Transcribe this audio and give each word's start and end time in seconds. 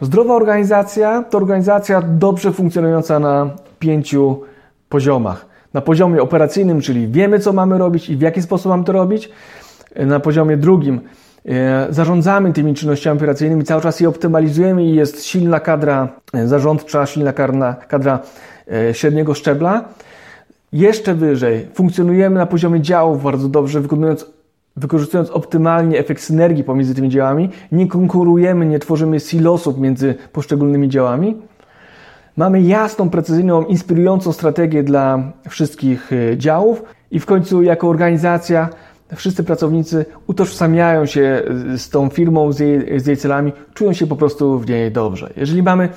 Zdrowa 0.00 0.34
organizacja 0.34 1.22
to 1.22 1.38
organizacja 1.38 2.02
dobrze 2.02 2.52
funkcjonująca 2.52 3.18
na 3.18 3.50
pięciu 3.78 4.40
poziomach. 4.88 5.46
Na 5.74 5.80
poziomie 5.80 6.22
operacyjnym, 6.22 6.80
czyli 6.80 7.08
wiemy, 7.08 7.38
co 7.38 7.52
mamy 7.52 7.78
robić 7.78 8.10
i 8.10 8.16
w 8.16 8.20
jaki 8.20 8.42
sposób 8.42 8.70
mamy 8.70 8.84
to 8.84 8.92
robić. 8.92 9.30
Na 9.96 10.20
poziomie 10.20 10.56
drugim 10.56 11.00
e, 11.48 11.86
zarządzamy 11.90 12.52
tymi 12.52 12.74
czynnościami 12.74 13.16
operacyjnymi, 13.16 13.64
cały 13.64 13.82
czas 13.82 14.00
je 14.00 14.08
optymalizujemy 14.08 14.84
i 14.84 14.94
jest 14.94 15.24
silna 15.24 15.60
kadra 15.60 16.08
e, 16.32 16.46
zarządcza, 16.46 17.06
silna 17.06 17.32
kadra, 17.88 18.20
e, 18.72 18.94
średniego 18.94 19.34
szczebla. 19.34 19.84
Jeszcze 20.72 21.14
wyżej 21.14 21.66
funkcjonujemy 21.74 22.36
na 22.36 22.46
poziomie 22.46 22.80
działów 22.80 23.22
bardzo 23.22 23.48
dobrze, 23.48 23.80
wykonując 23.80 24.26
wykorzystując 24.76 25.30
optymalnie 25.30 25.98
efekt 25.98 26.22
synergii 26.22 26.64
pomiędzy 26.64 26.94
tymi 26.94 27.08
działami, 27.08 27.50
nie 27.72 27.88
konkurujemy, 27.88 28.66
nie 28.66 28.78
tworzymy 28.78 29.20
silosów 29.20 29.78
między 29.78 30.14
poszczególnymi 30.32 30.88
działami. 30.88 31.36
Mamy 32.36 32.62
jasną, 32.62 33.10
precyzyjną, 33.10 33.64
inspirującą 33.64 34.32
strategię 34.32 34.82
dla 34.82 35.32
wszystkich 35.48 36.12
e, 36.12 36.36
działów 36.36 36.82
i 37.10 37.20
w 37.20 37.26
końcu 37.26 37.62
jako 37.62 37.88
organizacja 37.88 38.68
wszyscy 39.14 39.44
pracownicy 39.44 40.04
utożsamiają 40.26 41.06
się 41.06 41.42
z 41.76 41.90
tą 41.90 42.08
firmą, 42.08 42.52
z 42.52 42.58
jej, 42.58 43.00
z 43.00 43.06
jej 43.06 43.16
celami, 43.16 43.52
czują 43.74 43.92
się 43.92 44.06
po 44.06 44.16
prostu 44.16 44.58
w 44.58 44.68
niej 44.68 44.92
dobrze. 44.92 45.32
Jeżeli 45.36 45.62
mamy 45.62 45.88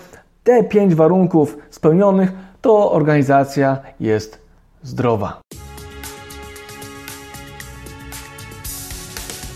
te 0.44 0.64
pięć 0.64 0.96
warunków 0.96 1.58
spełnionych, 1.70 2.32
to 2.62 2.92
organizacja 2.92 3.78
jest 4.00 4.42
zdrowa. 4.84 5.42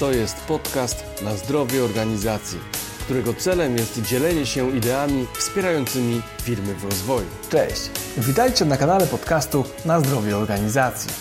To 0.03 0.11
jest 0.11 0.39
podcast 0.47 1.21
na 1.21 1.35
zdrowie 1.35 1.83
organizacji, 1.83 2.59
którego 3.01 3.33
celem 3.33 3.77
jest 3.77 4.01
dzielenie 4.01 4.45
się 4.45 4.71
ideami 4.71 5.27
wspierającymi 5.33 6.21
firmy 6.41 6.75
w 6.75 6.83
rozwoju. 6.83 7.25
Cześć, 7.49 7.89
witajcie 8.17 8.65
na 8.65 8.77
kanale 8.77 9.07
podcastu 9.07 9.63
na 9.85 9.99
zdrowie 9.99 10.37
organizacji. 10.37 11.11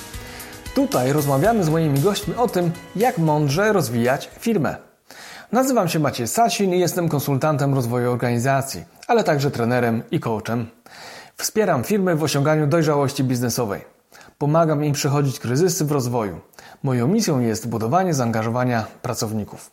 Tutaj 0.75 1.13
rozmawiamy 1.13 1.65
z 1.65 1.69
moimi 1.69 2.01
gośćmi 2.01 2.35
o 2.35 2.49
tym, 2.49 2.71
jak 2.97 3.19
mądrze 3.19 3.73
rozwijać 3.73 4.31
firmę. 4.41 4.77
Nazywam 5.53 5.89
się 5.89 5.99
Maciej 5.99 6.29
Sasin 6.29 6.75
i 6.75 6.79
jestem 6.79 7.09
konsultantem 7.09 7.75
rozwoju 7.75 8.13
organizacji, 8.13 8.85
ale 9.07 9.25
także 9.25 9.51
trenerem 9.51 10.03
i 10.11 10.21
coachem. 10.21 10.67
Wspieram 11.37 11.85
firmy 11.85 12.17
w 12.17 12.23
osiąganiu 12.23 12.67
dojrzałości 12.67 13.25
biznesowej. 13.25 13.92
Pomagam 14.43 14.85
im 14.85 14.93
przechodzić 14.93 15.39
kryzysy 15.39 15.85
w 15.85 15.93
rozwoju 15.93 16.41
Moją 16.83 17.09
misją 17.09 17.41
jest 17.41 17.69
budowanie 17.69 18.15
zaangażowania 18.15 18.87
pracowników. 19.03 19.71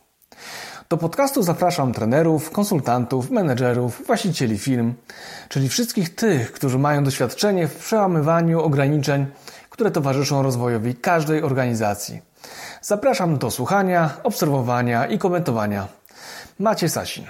Do 0.89 0.97
podcastu 0.97 1.43
zapraszam 1.43 1.93
trenerów, 1.93 2.51
konsultantów, 2.51 3.31
menedżerów, 3.31 4.03
właścicieli 4.07 4.57
firm, 4.57 4.93
czyli 5.49 5.69
wszystkich 5.69 6.15
tych, 6.15 6.51
którzy 6.51 6.79
mają 6.79 7.03
doświadczenie 7.03 7.67
w 7.67 7.75
przełamywaniu 7.75 8.61
ograniczeń, 8.61 9.25
które 9.69 9.91
towarzyszą 9.91 10.43
rozwojowi 10.43 10.95
każdej 10.95 11.43
organizacji. 11.43 12.21
Zapraszam 12.81 13.37
do 13.37 13.51
słuchania, 13.51 14.09
obserwowania 14.23 15.05
i 15.05 15.17
komentowania. 15.17 15.87
Macie 16.59 16.89
Sasin. 16.89 17.25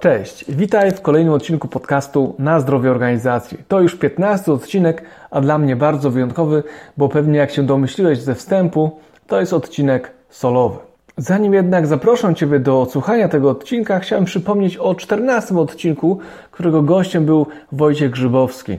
Cześć, 0.00 0.44
witaj 0.48 0.92
w 0.92 1.00
kolejnym 1.00 1.32
odcinku 1.32 1.68
podcastu 1.68 2.34
Na 2.38 2.60
zdrowie 2.60 2.90
organizacji. 2.90 3.58
To 3.68 3.80
już 3.80 3.94
15 3.96 4.52
odcinek, 4.52 5.02
a 5.30 5.40
dla 5.40 5.58
mnie 5.58 5.76
bardzo 5.76 6.10
wyjątkowy, 6.10 6.62
bo 6.96 7.08
pewnie 7.08 7.38
jak 7.38 7.50
się 7.50 7.62
domyśliłeś 7.62 8.18
ze 8.18 8.34
wstępu, 8.34 8.98
to 9.26 9.40
jest 9.40 9.52
odcinek 9.52 10.10
solowy. 10.30 10.78
Zanim 11.16 11.54
jednak 11.54 11.86
zaproszę 11.86 12.34
Ciebie 12.34 12.60
do 12.60 12.82
odsłuchania 12.82 13.28
tego 13.28 13.50
odcinka, 13.50 13.98
chciałem 13.98 14.24
przypomnieć 14.24 14.76
o 14.76 14.94
14 14.94 15.58
odcinku, 15.58 16.18
którego 16.50 16.82
gościem 16.82 17.24
był 17.24 17.46
Wojciech 17.72 18.10
Grzybowski. 18.10 18.78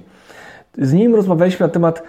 Z 0.77 0.93
nim 0.93 1.15
rozmawialiśmy 1.15 1.65
na 1.65 1.73
temat 1.73 2.03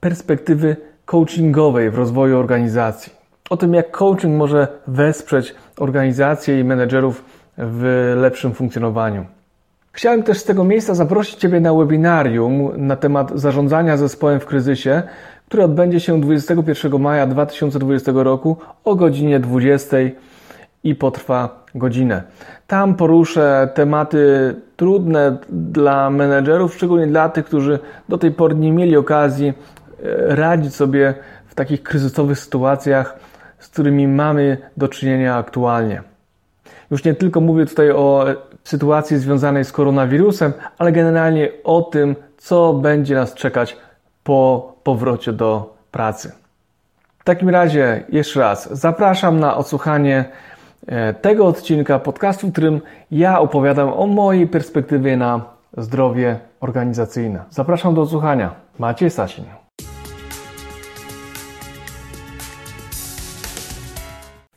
perspektywy 0.00 0.76
coachingowej 1.04 1.90
w 1.90 1.94
rozwoju 1.94 2.38
organizacji. 2.38 3.12
O 3.50 3.56
tym, 3.56 3.74
jak 3.74 3.90
coaching 3.90 4.36
może 4.38 4.68
wesprzeć 4.86 5.54
organizacje 5.76 6.60
i 6.60 6.64
menedżerów 6.64 7.45
w 7.58 8.12
lepszym 8.16 8.54
funkcjonowaniu. 8.54 9.26
Chciałem 9.92 10.22
też 10.22 10.38
z 10.38 10.44
tego 10.44 10.64
miejsca 10.64 10.94
zaprosić 10.94 11.34
Ciebie 11.34 11.60
na 11.60 11.74
webinarium 11.74 12.72
na 12.76 12.96
temat 12.96 13.32
zarządzania 13.34 13.96
zespołem 13.96 14.40
w 14.40 14.46
kryzysie, 14.46 15.02
które 15.48 15.64
odbędzie 15.64 16.00
się 16.00 16.20
21 16.20 17.00
maja 17.00 17.26
2020 17.26 18.12
roku 18.14 18.56
o 18.84 18.94
godzinie 18.94 19.40
20 19.40 19.96
i 20.84 20.94
potrwa 20.94 21.64
godzinę. 21.74 22.22
Tam 22.66 22.94
poruszę 22.94 23.68
tematy 23.74 24.54
trudne 24.76 25.36
dla 25.48 26.10
menedżerów, 26.10 26.74
szczególnie 26.74 27.06
dla 27.06 27.28
tych, 27.28 27.44
którzy 27.44 27.78
do 28.08 28.18
tej 28.18 28.30
pory 28.30 28.54
nie 28.54 28.72
mieli 28.72 28.96
okazji 28.96 29.48
e, 29.48 29.54
radzić 30.36 30.74
sobie 30.74 31.14
w 31.46 31.54
takich 31.54 31.82
kryzysowych 31.82 32.38
sytuacjach, 32.38 33.18
z 33.58 33.68
którymi 33.68 34.08
mamy 34.08 34.56
do 34.76 34.88
czynienia 34.88 35.36
aktualnie. 35.36 36.15
Już 36.90 37.04
nie 37.04 37.14
tylko 37.14 37.40
mówię 37.40 37.66
tutaj 37.66 37.90
o 37.90 38.24
sytuacji 38.64 39.18
związanej 39.18 39.64
z 39.64 39.72
koronawirusem, 39.72 40.52
ale 40.78 40.92
generalnie 40.92 41.48
o 41.64 41.82
tym, 41.82 42.16
co 42.36 42.72
będzie 42.72 43.14
nas 43.14 43.34
czekać 43.34 43.76
po 44.24 44.72
powrocie 44.82 45.32
do 45.32 45.76
pracy. 45.90 46.32
W 47.18 47.24
takim 47.24 47.48
razie 47.48 48.04
jeszcze 48.08 48.40
raz 48.40 48.78
zapraszam 48.78 49.40
na 49.40 49.56
odsłuchanie 49.56 50.24
e, 50.86 51.14
tego 51.14 51.46
odcinka 51.46 51.98
podcastu, 51.98 52.48
w 52.48 52.52
którym 52.52 52.80
ja 53.10 53.40
opowiadam 53.40 53.92
o 53.92 54.06
mojej 54.06 54.46
perspektywie 54.46 55.16
na 55.16 55.40
zdrowie 55.76 56.38
organizacyjne. 56.60 57.44
Zapraszam 57.50 57.94
do 57.94 58.02
odsłuchania. 58.02 58.54
Maciej 58.78 59.10
Sasin. 59.10 59.44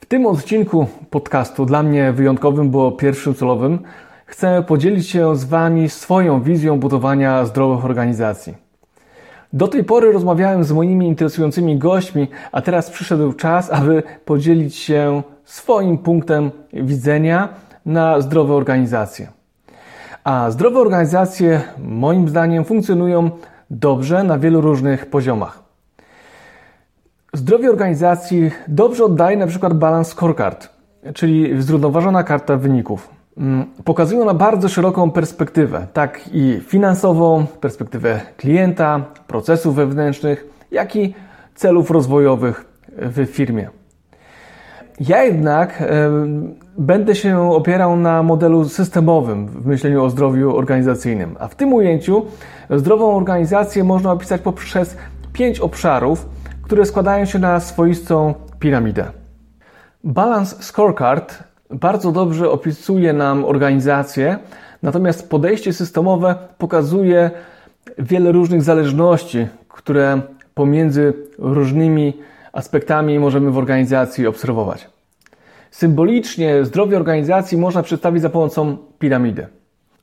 Tym 0.10 0.26
odcinku 0.26 0.88
podcastu, 1.10 1.66
dla 1.66 1.84
mnie 1.84 2.12
wyjątkowym, 2.12 2.70
bo 2.70 2.92
pierwszym 2.92 3.36
celowym, 3.36 3.80
chcę 4.26 4.64
podzielić 4.68 5.10
się 5.10 5.36
z 5.36 5.44
Wami 5.44 5.90
swoją 5.90 6.42
wizją 6.42 6.80
budowania 6.80 7.46
zdrowych 7.46 7.86
organizacji. 7.86 8.56
Do 9.54 9.68
tej 9.68 9.84
pory 9.84 10.12
rozmawiałem 10.12 10.64
z 10.64 10.72
moimi 10.72 11.08
interesującymi 11.08 11.78
gośćmi, 11.78 12.28
a 12.52 12.62
teraz 12.62 12.90
przyszedł 12.90 13.34
czas, 13.34 13.72
aby 13.72 14.04
podzielić 14.26 14.76
się 14.76 15.24
swoim 15.46 15.98
punktem 15.98 16.52
widzenia 16.74 17.50
na 17.86 18.22
zdrowe 18.22 18.54
organizacje. 18.54 19.28
A 20.24 20.52
zdrowe 20.52 20.80
organizacje, 20.80 21.62
moim 21.78 22.30
zdaniem, 22.30 22.66
funkcjonują 22.66 23.30
dobrze 23.70 24.24
na 24.24 24.40
wielu 24.40 24.62
różnych 24.62 25.06
poziomach. 25.06 25.69
Zdrowie 27.34 27.70
organizacji 27.70 28.52
dobrze 28.68 29.06
oddaje 29.06 29.38
na 29.38 29.48
przykład 29.48 29.74
balans 29.74 30.08
scorecard, 30.08 30.70
czyli 31.14 31.62
zrównoważona 31.62 32.24
karta 32.24 32.58
wyników. 32.58 33.10
Mm, 33.38 33.66
pokazują 33.84 34.26
na 34.26 34.34
bardzo 34.34 34.70
szeroką 34.70 35.12
perspektywę, 35.12 35.88
tak 35.94 36.22
i 36.34 36.60
finansową, 36.68 37.46
perspektywę 37.62 38.22
klienta, 38.38 39.06
procesów 39.28 39.76
wewnętrznych, 39.76 40.46
jak 40.72 40.96
i 40.96 41.14
celów 41.56 41.92
rozwojowych 41.92 42.66
w 42.88 43.26
firmie. 43.26 43.70
Ja 45.00 45.24
jednak 45.24 45.84
będę 46.78 47.16
się 47.16 47.52
opierał 47.52 47.96
na 47.96 48.24
modelu 48.24 48.70
systemowym 48.70 49.48
w 49.48 49.66
myśleniu 49.66 50.04
o 50.04 50.10
zdrowiu 50.10 50.58
organizacyjnym, 50.58 51.36
a 51.40 51.48
w 51.48 51.56
tym 51.56 51.74
ujęciu 51.74 52.26
zdrową 52.70 53.16
organizację 53.16 53.84
można 53.84 54.12
opisać 54.12 54.42
poprzez 54.42 54.98
pięć 55.34 55.60
obszarów, 55.60 56.39
które 56.70 56.86
składają 56.86 57.26
się 57.26 57.40
na 57.40 57.60
swoistą 57.60 58.34
piramidę. 58.60 59.06
Balance 60.04 60.64
Scorecard 60.64 61.44
bardzo 61.70 62.12
dobrze 62.12 62.52
opisuje 62.52 63.14
nam 63.14 63.46
organizację, 63.46 64.38
natomiast 64.84 65.30
podejście 65.30 65.74
systemowe 65.74 66.36
pokazuje 66.58 67.32
wiele 68.00 68.32
różnych 68.32 68.64
zależności, 68.64 69.48
które 69.70 70.22
pomiędzy 70.54 71.14
różnymi 71.38 72.14
aspektami 72.54 73.20
możemy 73.20 73.52
w 73.52 73.58
organizacji 73.58 74.28
obserwować. 74.28 74.90
Symbolicznie 75.72 76.66
zdrowie 76.66 76.98
organizacji 76.98 77.58
można 77.58 77.84
przedstawić 77.84 78.22
za 78.22 78.30
pomocą 78.30 78.78
piramidy. 79.00 79.48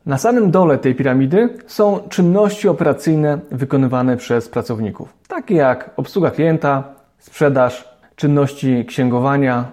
Na 0.06 0.18
samym 0.18 0.50
dole 0.50 0.78
tej 0.78 0.94
piramidy 0.94 1.48
są 1.66 2.00
czynności 2.08 2.68
operacyjne 2.68 3.38
wykonywane 3.50 4.16
przez 4.16 4.48
pracowników, 4.48 5.12
takie 5.28 5.54
jak 5.54 5.90
obsługa 5.96 6.30
klienta, 6.30 6.84
sprzedaż, 7.18 7.88
czynności 8.16 8.84
księgowania, 8.88 9.64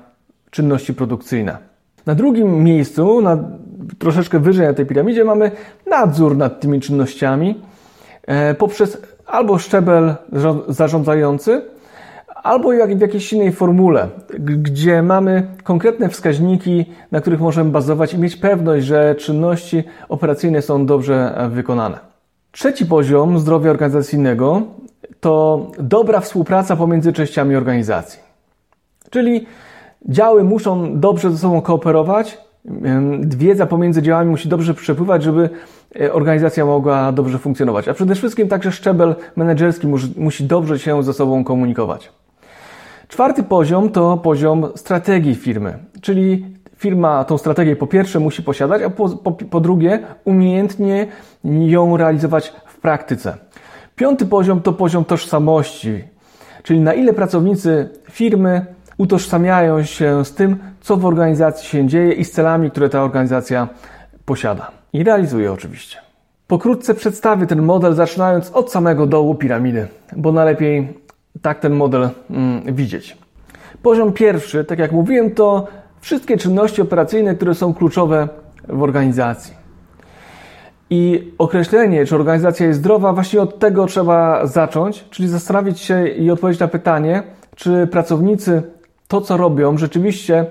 czynności 0.49 0.93
produkcyjne. 0.93 1.57
Na 2.05 2.15
drugim 2.15 2.63
miejscu, 2.63 3.21
na, 3.21 3.37
troszeczkę 3.99 4.39
wyżej 4.39 4.67
na 4.67 4.73
tej 4.73 4.85
piramidzie, 4.85 5.23
mamy 5.23 5.51
nadzór 5.89 6.37
nad 6.37 6.59
tymi 6.59 6.81
czynnościami 6.81 7.61
e, 8.27 8.53
poprzez 8.53 9.01
albo 9.25 9.57
szczebel 9.57 10.15
zarządzający, 10.67 11.61
albo 12.43 12.73
jak 12.73 12.97
w 12.97 13.01
jakiejś 13.01 13.33
innej 13.33 13.51
formule, 13.51 14.07
gdzie 14.39 15.01
mamy 15.01 15.47
konkretne 15.63 16.09
wskaźniki, 16.09 16.85
na 17.11 17.21
których 17.21 17.39
możemy 17.39 17.71
bazować 17.71 18.13
i 18.13 18.19
mieć 18.19 18.35
pewność, 18.35 18.85
że 18.85 19.15
czynności 19.15 19.83
operacyjne 20.09 20.61
są 20.61 20.85
dobrze 20.85 21.47
wykonane. 21.51 21.99
Trzeci 22.51 22.85
poziom 22.85 23.39
zdrowia 23.39 23.71
organizacyjnego 23.71 24.61
to 25.19 25.67
dobra 25.79 26.19
współpraca 26.19 26.75
pomiędzy 26.75 27.13
częściami 27.13 27.55
organizacji. 27.55 28.19
Czyli 29.09 29.45
działy 30.09 30.43
muszą 30.43 30.99
dobrze 30.99 31.31
ze 31.31 31.37
sobą 31.37 31.61
kooperować, 31.61 32.37
wiedza 33.21 33.65
pomiędzy 33.65 34.01
działami 34.01 34.29
musi 34.29 34.49
dobrze 34.49 34.73
przepływać, 34.73 35.23
żeby 35.23 35.49
e, 36.01 36.13
organizacja 36.13 36.65
mogła 36.65 37.11
dobrze 37.11 37.39
funkcjonować. 37.39 37.87
A 37.87 37.93
przede 37.93 38.15
wszystkim 38.15 38.47
także 38.47 38.71
szczebel 38.71 39.15
menedżerski 39.35 39.87
musi 40.17 40.43
dobrze 40.43 40.79
się 40.79 41.03
ze 41.03 41.13
sobą 41.13 41.43
komunikować. 41.43 42.11
Czwarty 43.07 43.43
poziom 43.43 43.89
to 43.89 44.17
poziom 44.17 44.67
strategii 44.75 45.35
firmy, 45.35 45.77
czyli 46.01 46.45
firma 46.77 47.23
tą 47.23 47.37
strategię 47.37 47.75
po 47.75 47.87
pierwsze 47.87 48.19
musi 48.19 48.43
posiadać, 48.43 48.81
a 48.81 48.89
po, 48.89 49.09
po, 49.09 49.31
po 49.31 49.59
drugie 49.59 49.99
umiejętnie 50.25 51.07
ją 51.43 51.97
realizować 51.97 52.53
w 52.65 52.79
praktyce. 52.79 53.37
Piąty 53.95 54.25
poziom 54.25 54.61
to 54.61 54.73
poziom 54.73 55.05
tożsamości, 55.05 56.03
czyli 56.63 56.79
na 56.79 56.93
ile 56.93 57.13
pracownicy 57.13 57.89
firmy 58.11 58.65
utożsamiają 58.97 59.83
się 59.83 60.25
z 60.25 60.33
tym, 60.35 60.57
co 60.81 60.97
w 60.97 61.05
organizacji 61.05 61.69
się 61.69 61.87
dzieje 61.87 62.13
i 62.13 62.25
z 62.25 62.31
celami, 62.31 62.71
które 62.71 62.89
ta 62.89 63.03
organizacja 63.03 63.67
posiada. 64.25 64.71
I 64.93 65.03
realizuje 65.03 65.51
oczywiście. 65.51 65.97
Pokrótce 66.47 66.93
przedstawię 66.93 67.47
ten 67.47 67.61
model, 67.61 67.93
zaczynając 67.93 68.51
od 68.51 68.71
samego 68.71 69.07
dołu 69.07 69.35
piramidy, 69.35 69.87
bo 70.15 70.31
najlepiej 70.31 71.02
tak 71.41 71.59
ten 71.59 71.73
model 71.73 72.09
mm, 72.29 72.75
widzieć. 72.75 73.17
Poziom 73.81 74.13
pierwszy, 74.13 74.65
tak 74.65 74.79
jak 74.79 74.91
mówiłem, 74.91 75.31
to 75.31 75.67
wszystkie 76.01 76.37
czynności 76.37 76.81
operacyjne, 76.81 77.35
które 77.35 77.55
są 77.55 77.73
kluczowe 77.73 78.29
w 78.69 78.83
organizacji. 78.83 79.53
I 80.89 81.31
określenie, 81.37 82.05
czy 82.05 82.15
organizacja 82.15 82.65
jest 82.65 82.79
zdrowa, 82.79 83.13
właśnie 83.13 83.41
od 83.41 83.59
tego 83.59 83.85
trzeba 83.85 84.47
zacząć, 84.47 85.05
czyli 85.09 85.27
zastanowić 85.27 85.79
się 85.79 86.07
i 86.07 86.31
odpowiedzieć 86.31 86.59
na 86.59 86.67
pytanie, 86.67 87.23
czy 87.55 87.87
pracownicy 87.87 88.63
to, 89.07 89.21
co 89.21 89.37
robią, 89.37 89.77
rzeczywiście 89.77 90.45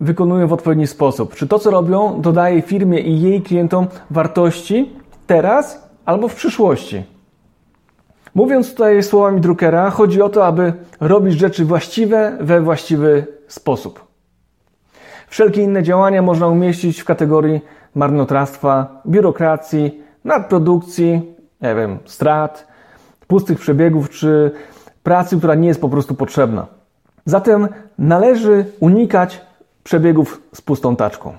wykonują 0.00 0.46
w 0.48 0.52
odpowiedni 0.52 0.86
sposób. 0.86 1.34
Czy 1.34 1.46
to, 1.46 1.58
co 1.58 1.70
robią, 1.70 2.20
dodaje 2.20 2.62
firmie 2.62 3.00
i 3.00 3.20
jej 3.20 3.42
klientom 3.42 3.86
wartości 4.10 4.92
teraz 5.26 5.88
albo 6.04 6.28
w 6.28 6.34
przyszłości. 6.34 7.02
Mówiąc 8.38 8.70
tutaj 8.70 9.02
słowami 9.02 9.40
Druckera, 9.40 9.90
chodzi 9.90 10.22
o 10.22 10.28
to, 10.28 10.46
aby 10.46 10.72
robić 11.00 11.38
rzeczy 11.38 11.64
właściwe 11.64 12.38
we 12.40 12.60
właściwy 12.60 13.26
sposób. 13.48 14.04
Wszelkie 15.28 15.62
inne 15.62 15.82
działania 15.82 16.22
można 16.22 16.48
umieścić 16.48 17.00
w 17.00 17.04
kategorii 17.04 17.60
marnotrawstwa, 17.94 19.02
biurokracji, 19.06 20.02
nadprodukcji, 20.24 21.34
nie 21.60 21.74
wiem, 21.74 21.98
strat, 22.04 22.66
pustych 23.26 23.60
przebiegów 23.60 24.10
czy 24.10 24.50
pracy, 25.02 25.38
która 25.38 25.54
nie 25.54 25.68
jest 25.68 25.80
po 25.80 25.88
prostu 25.88 26.14
potrzebna. 26.14 26.66
Zatem 27.24 27.68
należy 27.98 28.64
unikać 28.80 29.40
przebiegów 29.84 30.42
z 30.54 30.60
pustą 30.60 30.96
taczką. 30.96 31.32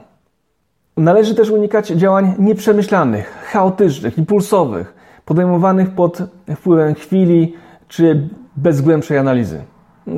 Należy 0.97 1.35
też 1.35 1.49
unikać 1.49 1.87
działań 1.87 2.35
nieprzemyślanych, 2.39 3.47
chaotycznych, 3.51 4.17
impulsowych, 4.17 4.98
podejmowanych 5.29 5.89
pod 5.89 6.21
wpływem 6.55 6.95
chwili 6.95 7.53
czy 7.87 8.29
bez 8.57 8.81
głębszej 8.81 9.17
analizy. 9.17 9.61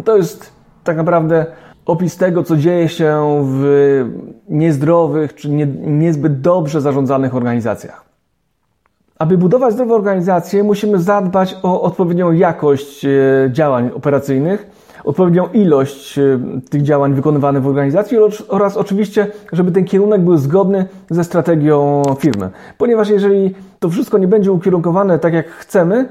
To 0.05 0.17
jest 0.17 0.51
tak 0.83 0.97
naprawdę 0.97 1.45
opis 1.85 2.17
tego, 2.17 2.43
co 2.43 2.57
dzieje 2.57 2.89
się 2.89 3.41
w 3.45 3.63
niezdrowych 4.49 5.35
czy 5.35 5.49
nie, 5.49 5.67
niezbyt 5.85 6.41
dobrze 6.41 6.81
zarządzanych 6.81 7.35
organizacjach. 7.35 8.05
Aby 9.19 9.37
budować 9.37 9.73
zdrowe 9.73 9.95
organizacje, 9.95 10.63
musimy 10.63 10.99
zadbać 10.99 11.57
o 11.63 11.81
odpowiednią 11.81 12.31
jakość 12.31 13.05
e, 13.05 13.09
działań 13.51 13.91
operacyjnych, 13.95 14.80
odpowiednią 15.03 15.47
ilość 15.47 16.17
e, 16.17 16.39
tych 16.69 16.81
działań 16.81 17.13
wykonywanych 17.13 17.63
w 17.63 17.67
organizacji 17.67 18.17
oraz 18.47 18.77
oczywiście, 18.77 19.27
żeby 19.53 19.71
ten 19.71 19.85
kierunek 19.85 20.21
był 20.21 20.37
zgodny 20.37 20.85
ze 21.09 21.23
strategią 21.23 22.03
firmy. 22.19 22.49
Ponieważ 22.77 23.09
jeżeli 23.09 23.55
to 23.79 23.89
wszystko 23.89 24.17
nie 24.17 24.27
będzie 24.27 24.51
ukierunkowane 24.51 25.19
tak, 25.19 25.33
jak 25.33 25.47
chcemy, 25.47 26.09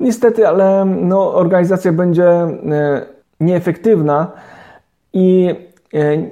niestety, 0.00 0.48
ale 0.48 0.84
no, 0.84 1.34
organizacja 1.34 1.92
będzie 1.92 2.28
e, 2.28 3.06
nieefektywna 3.40 4.30
i 5.12 5.54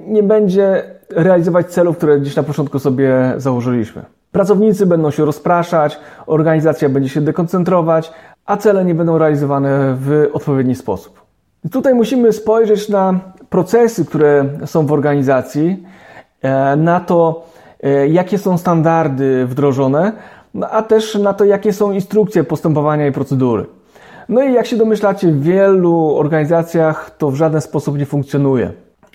nie 0.07 0.23
będzie 0.23 0.83
realizować 1.15 1.67
celów, 1.67 1.97
które 1.97 2.19
gdzieś 2.19 2.35
na 2.35 2.43
początku 2.43 2.79
sobie 2.79 3.33
założyliśmy. 3.37 4.05
Pracownicy 4.31 4.85
będą 4.85 5.11
się 5.11 5.25
rozpraszać, 5.25 5.99
organizacja 6.25 6.89
będzie 6.89 7.09
się 7.09 7.21
dekoncentrować, 7.21 8.11
a 8.45 8.57
cele 8.57 8.85
nie 8.85 8.95
będą 8.95 9.17
realizowane 9.17 9.95
w 9.99 10.29
odpowiedni 10.33 10.75
sposób. 10.75 11.22
Tutaj 11.71 11.95
musimy 11.95 12.33
spojrzeć 12.33 12.89
na 12.89 13.19
procesy, 13.49 14.05
które 14.05 14.45
są 14.65 14.85
w 14.85 14.91
organizacji, 14.91 15.83
e, 16.41 16.75
na 16.75 16.99
to, 16.99 17.45
e, 17.83 18.07
jakie 18.07 18.37
są 18.37 18.57
standardy 18.57 19.45
wdrożone, 19.45 20.11
a 20.71 20.81
też 20.81 21.15
na 21.15 21.33
to, 21.33 21.45
jakie 21.45 21.73
są 21.73 21.91
instrukcje 21.91 22.43
postępowania 22.43 23.07
i 23.07 23.11
procedury. 23.11 23.65
No 24.29 24.43
i 24.43 24.53
jak 24.53 24.65
się 24.65 24.77
domyślacie, 24.77 25.27
w 25.27 25.43
wielu 25.43 26.15
organizacjach 26.15 27.15
to 27.17 27.31
w 27.31 27.35
żaden 27.35 27.61
sposób 27.61 27.97
nie 27.97 28.05
funkcjonuje. 28.05 28.71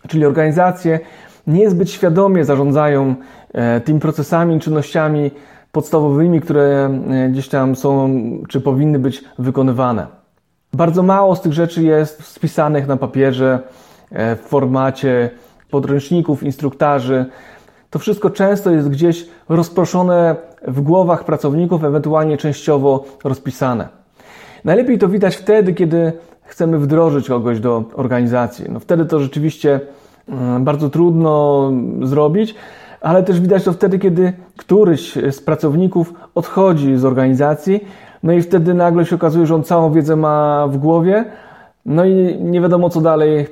Czyli 0.08 0.26
organizacje 0.26 1.00
niezbyt 1.46 1.90
świadomie 1.90 2.44
zarządzają 2.44 3.14
e, 3.52 3.80
tymi 3.80 4.00
procesami, 4.00 4.60
czynnościami 4.60 5.30
podstawowymi, 5.72 6.40
które 6.40 6.90
gdzieś 7.30 7.48
tam 7.48 7.76
są, 7.76 8.10
czy 8.48 8.60
powinny 8.60 8.98
być 8.98 9.24
wykonywane. 9.38 10.17
Bardzo 10.72 11.02
mało 11.02 11.36
z 11.36 11.40
tych 11.40 11.52
rzeczy 11.52 11.82
jest 11.82 12.24
spisanych 12.24 12.86
na 12.86 12.96
papierze, 12.96 13.58
e, 14.10 14.36
w 14.36 14.40
formacie 14.40 15.30
podręczników, 15.70 16.42
instruktarzy. 16.42 17.26
To 17.90 17.98
wszystko 17.98 18.30
często 18.30 18.70
jest 18.70 18.88
gdzieś 18.88 19.26
rozproszone 19.48 20.36
w 20.66 20.80
głowach 20.80 21.24
pracowników, 21.24 21.84
ewentualnie 21.84 22.36
częściowo 22.36 23.04
rozpisane. 23.24 23.88
Najlepiej 24.64 24.98
to 24.98 25.08
widać 25.08 25.36
wtedy, 25.36 25.74
kiedy 25.74 26.12
chcemy 26.42 26.78
wdrożyć 26.78 27.28
kogoś 27.28 27.60
do 27.60 27.84
organizacji. 27.94 28.64
No 28.68 28.80
wtedy 28.80 29.04
to 29.04 29.20
rzeczywiście 29.20 29.80
Mm, 30.28 30.64
bardzo 30.64 30.90
trudno 30.90 31.72
zrobić, 32.02 32.54
ale 33.00 33.22
też 33.22 33.40
widać 33.40 33.64
to 33.64 33.72
wtedy, 33.72 33.98
kiedy 33.98 34.32
któryś 34.56 35.12
z 35.30 35.40
pracowników 35.40 36.14
odchodzi 36.34 36.96
z 36.96 37.04
organizacji, 37.04 37.84
no 38.22 38.32
i 38.32 38.42
wtedy 38.42 38.74
nagle 38.74 39.06
się 39.06 39.16
okazuje, 39.16 39.46
że 39.46 39.54
on 39.54 39.64
całą 39.64 39.92
wiedzę 39.92 40.16
ma 40.16 40.66
w 40.68 40.76
głowie, 40.76 41.24
no 41.86 42.04
i 42.04 42.38
nie 42.40 42.60
wiadomo 42.60 42.90
co 42.90 43.00
dalej 43.00 43.38
e, 43.38 43.46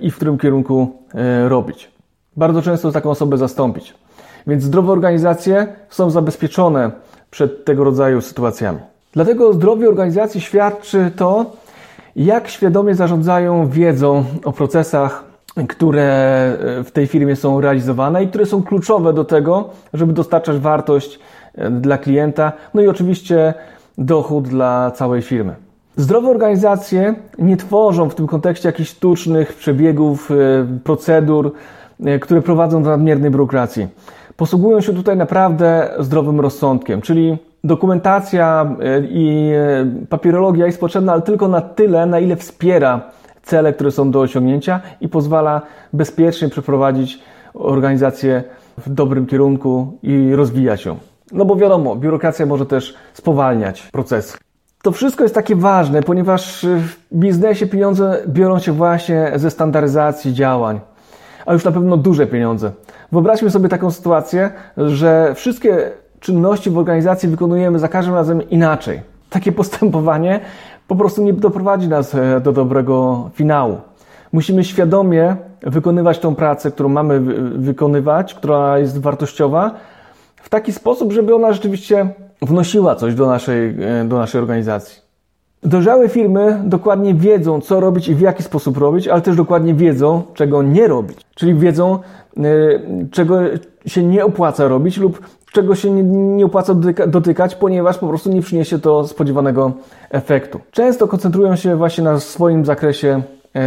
i 0.00 0.10
w 0.10 0.16
którym 0.16 0.38
kierunku 0.38 0.88
e, 1.14 1.48
robić. 1.48 1.90
Bardzo 2.36 2.62
często 2.62 2.92
taką 2.92 3.10
osobę 3.10 3.38
zastąpić. 3.38 3.94
Więc 4.46 4.62
zdrowe 4.62 4.92
organizacje 4.92 5.66
są 5.88 6.10
zabezpieczone 6.10 6.90
przed 7.30 7.64
tego 7.64 7.84
rodzaju 7.84 8.20
sytuacjami. 8.20 8.78
Dlatego 9.12 9.52
zdrowie 9.52 9.88
organizacji 9.88 10.40
świadczy 10.40 11.10
to, 11.16 11.52
jak 12.16 12.48
świadomie 12.48 12.94
zarządzają 12.94 13.68
wiedzą 13.68 14.24
o 14.44 14.52
procesach 14.52 15.24
które 15.68 16.02
e, 16.02 16.84
w 16.84 16.90
tej 16.90 17.06
firmie 17.06 17.36
są 17.36 17.60
realizowane 17.60 18.24
i 18.24 18.28
które 18.28 18.46
są 18.46 18.62
kluczowe 18.62 19.12
do 19.12 19.24
tego, 19.24 19.70
żeby 19.92 20.12
dostarczać 20.12 20.58
wartość 20.58 21.18
dla 21.70 21.98
klienta, 21.98 22.52
no 22.74 22.82
i 22.82 22.88
oczywiście 22.88 23.54
dochód 23.98 24.48
dla 24.48 24.90
całej 24.90 25.22
firmy. 25.22 25.54
Zdrowe 25.96 26.28
organizacje 26.28 27.14
nie 27.38 27.56
tworzą 27.56 28.08
w 28.08 28.14
tym 28.14 28.26
kontekście 28.26 28.68
jakichś 28.68 28.90
sztucznych 28.90 29.52
przebiegów, 29.52 30.30
e, 30.30 30.34
procedur, 30.84 31.52
które 32.20 32.42
prowadzą 32.42 32.82
do 32.82 32.90
nadmiernej 32.90 33.30
biurokracji. 33.30 33.88
Posługują 34.36 34.80
się 34.80 34.92
tutaj 34.92 35.16
naprawdę 35.16 35.90
zdrowym 35.98 36.40
rozsądkiem, 36.40 37.00
czyli 37.00 37.38
dokumentacja 37.64 38.76
i 39.08 39.52
papierologia 40.08 40.66
jest 40.66 40.80
potrzebna, 40.80 41.12
ale 41.12 41.22
tylko 41.22 41.48
na 41.48 41.60
tyle, 41.60 42.06
na 42.06 42.18
ile 42.18 42.36
wspiera 42.36 43.00
cele, 43.42 43.72
które 43.72 43.90
są 43.90 44.10
do 44.10 44.20
osiągnięcia 44.20 44.80
i 45.00 45.08
pozwala 45.08 45.62
bezpiecznie 45.92 46.48
przeprowadzić 46.48 47.18
organizację 47.54 48.44
w 48.78 48.90
dobrym 48.90 49.26
kierunku 49.26 49.98
i 50.02 50.34
rozwijać 50.34 50.84
ją. 50.84 50.96
No 51.34 51.44
bo 51.44 51.56
wiadomo, 51.56 51.96
biurokracja 51.96 52.46
może 52.46 52.66
też 52.66 52.94
spowalniać 53.12 53.82
procesy. 53.82 54.38
To 54.82 54.92
wszystko 54.92 55.22
jest 55.22 55.34
takie 55.34 55.56
ważne, 55.56 56.02
ponieważ 56.02 56.66
w 56.66 57.16
biznesie 57.16 57.66
pieniądze 57.66 58.22
biorą 58.28 58.58
się 58.58 58.72
właśnie 58.72 59.32
ze 59.36 59.50
standaryzacji 59.50 60.34
działań, 60.34 60.80
a 61.46 61.52
już 61.52 61.64
na 61.64 61.72
pewno 61.72 61.96
duże 61.96 62.26
pieniądze. 62.26 62.72
Wyobraźmy 63.12 63.50
sobie 63.50 63.68
taką 63.68 63.90
sytuację, 63.90 64.50
że 64.76 65.34
wszystkie 65.34 65.90
czynności 66.20 66.70
w 66.70 66.78
organizacji 66.78 67.28
wykonujemy 67.28 67.78
za 67.78 67.88
każdym 67.88 68.14
razem 68.14 68.50
inaczej 68.50 69.14
takie 69.34 69.52
postępowanie 69.62 70.40
po 70.88 70.96
prostu 70.96 71.22
nie 71.22 71.32
doprowadzi 71.32 71.88
nas 71.88 72.14
e, 72.14 72.40
do 72.40 72.52
dobrego 72.52 73.30
finału. 73.34 73.80
Musimy 74.32 74.64
świadomie 74.64 75.36
wykonywać 75.62 76.18
tą 76.18 76.34
pracę, 76.34 76.70
którą 76.70 76.88
mamy 76.88 77.20
wykonywać, 77.58 78.34
która 78.34 78.78
jest 78.78 79.00
wartościowa, 79.00 79.74
w 80.44 80.48
taki 80.48 80.72
sposób, 80.72 81.12
żeby 81.12 81.34
ona 81.34 81.52
rzeczywiście 81.52 82.08
wnosiła 82.42 82.94
coś 82.94 83.14
do 83.14 83.26
naszej, 83.26 83.76
e, 84.00 84.04
do 84.04 84.18
naszej 84.18 84.40
organizacji. 84.40 85.02
Dojrzałe 85.62 86.08
firmy 86.08 86.62
dokładnie 86.64 87.14
wiedzą, 87.14 87.60
co 87.60 87.80
robić 87.80 88.08
i 88.08 88.14
w 88.14 88.20
jaki 88.20 88.42
sposób 88.42 88.76
robić, 88.76 89.08
ale 89.08 89.20
też 89.20 89.36
dokładnie 89.36 89.74
wiedzą, 89.74 90.22
czego 90.34 90.62
nie 90.62 90.86
robić. 90.86 91.18
Czyli 91.34 91.54
wiedzą, 91.54 91.98
e, 92.36 92.40
czego 93.10 93.40
się 93.86 94.02
nie 94.02 94.24
opłaca 94.24 94.68
robić 94.68 94.98
lub 94.98 95.20
czego 95.52 95.74
się 95.74 95.90
nie, 95.90 96.44
opłaca 96.44 96.74
dotyka, 96.74 97.06
dotykać, 97.06 97.54
ponieważ 97.54 97.98
po 97.98 98.08
prostu 98.08 98.30
nie 98.30 98.42
przyniesie 98.42 98.78
to 98.78 99.08
spodziewanego 99.08 99.72
efektu. 100.10 100.60
Często 100.70 101.08
koncentrują 101.08 101.56
się 101.56 101.76
właśnie 101.76 102.04
na 102.04 102.20
swoim 102.20 102.64
zakresie 102.64 103.22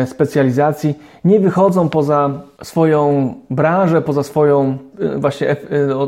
specjalizacji, 0.05 0.95
nie 1.25 1.39
wychodzą 1.39 1.89
poza 1.89 2.29
swoją 2.63 3.33
branżę, 3.49 4.01
poza 4.01 4.23
swoją 4.23 4.77
właśnie 5.17 5.55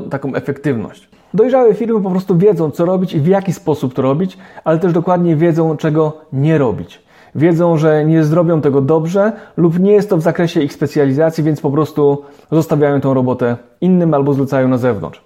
taką 0.09 0.35
efektywność. 0.35 1.09
Dojrzałe 1.33 1.73
firmy 1.73 2.01
po 2.01 2.09
prostu 2.09 2.37
wiedzą, 2.37 2.71
co 2.71 2.85
robić 2.85 3.13
i 3.13 3.19
w 3.19 3.27
jaki 3.27 3.53
sposób 3.53 3.93
to 3.93 4.01
robić, 4.01 4.37
ale 4.63 4.79
też 4.79 4.93
dokładnie 4.93 5.35
wiedzą, 5.35 5.77
czego 5.77 6.17
nie 6.33 6.57
robić. 6.57 7.01
Wiedzą, 7.35 7.77
że 7.77 8.05
nie 8.05 8.23
zrobią 8.23 8.61
tego 8.61 8.81
dobrze 8.81 9.31
lub 9.57 9.79
nie 9.79 9.91
jest 9.91 10.09
to 10.09 10.17
w 10.17 10.21
zakresie 10.21 10.61
ich 10.61 10.73
specjalizacji, 10.73 11.43
więc 11.43 11.61
po 11.61 11.71
prostu 11.71 12.23
zostawiają 12.51 13.01
tą 13.01 13.13
robotę 13.13 13.57
innym 13.81 14.13
albo 14.13 14.33
zlecają 14.33 14.67
na 14.67 14.77
zewnątrz. 14.77 15.23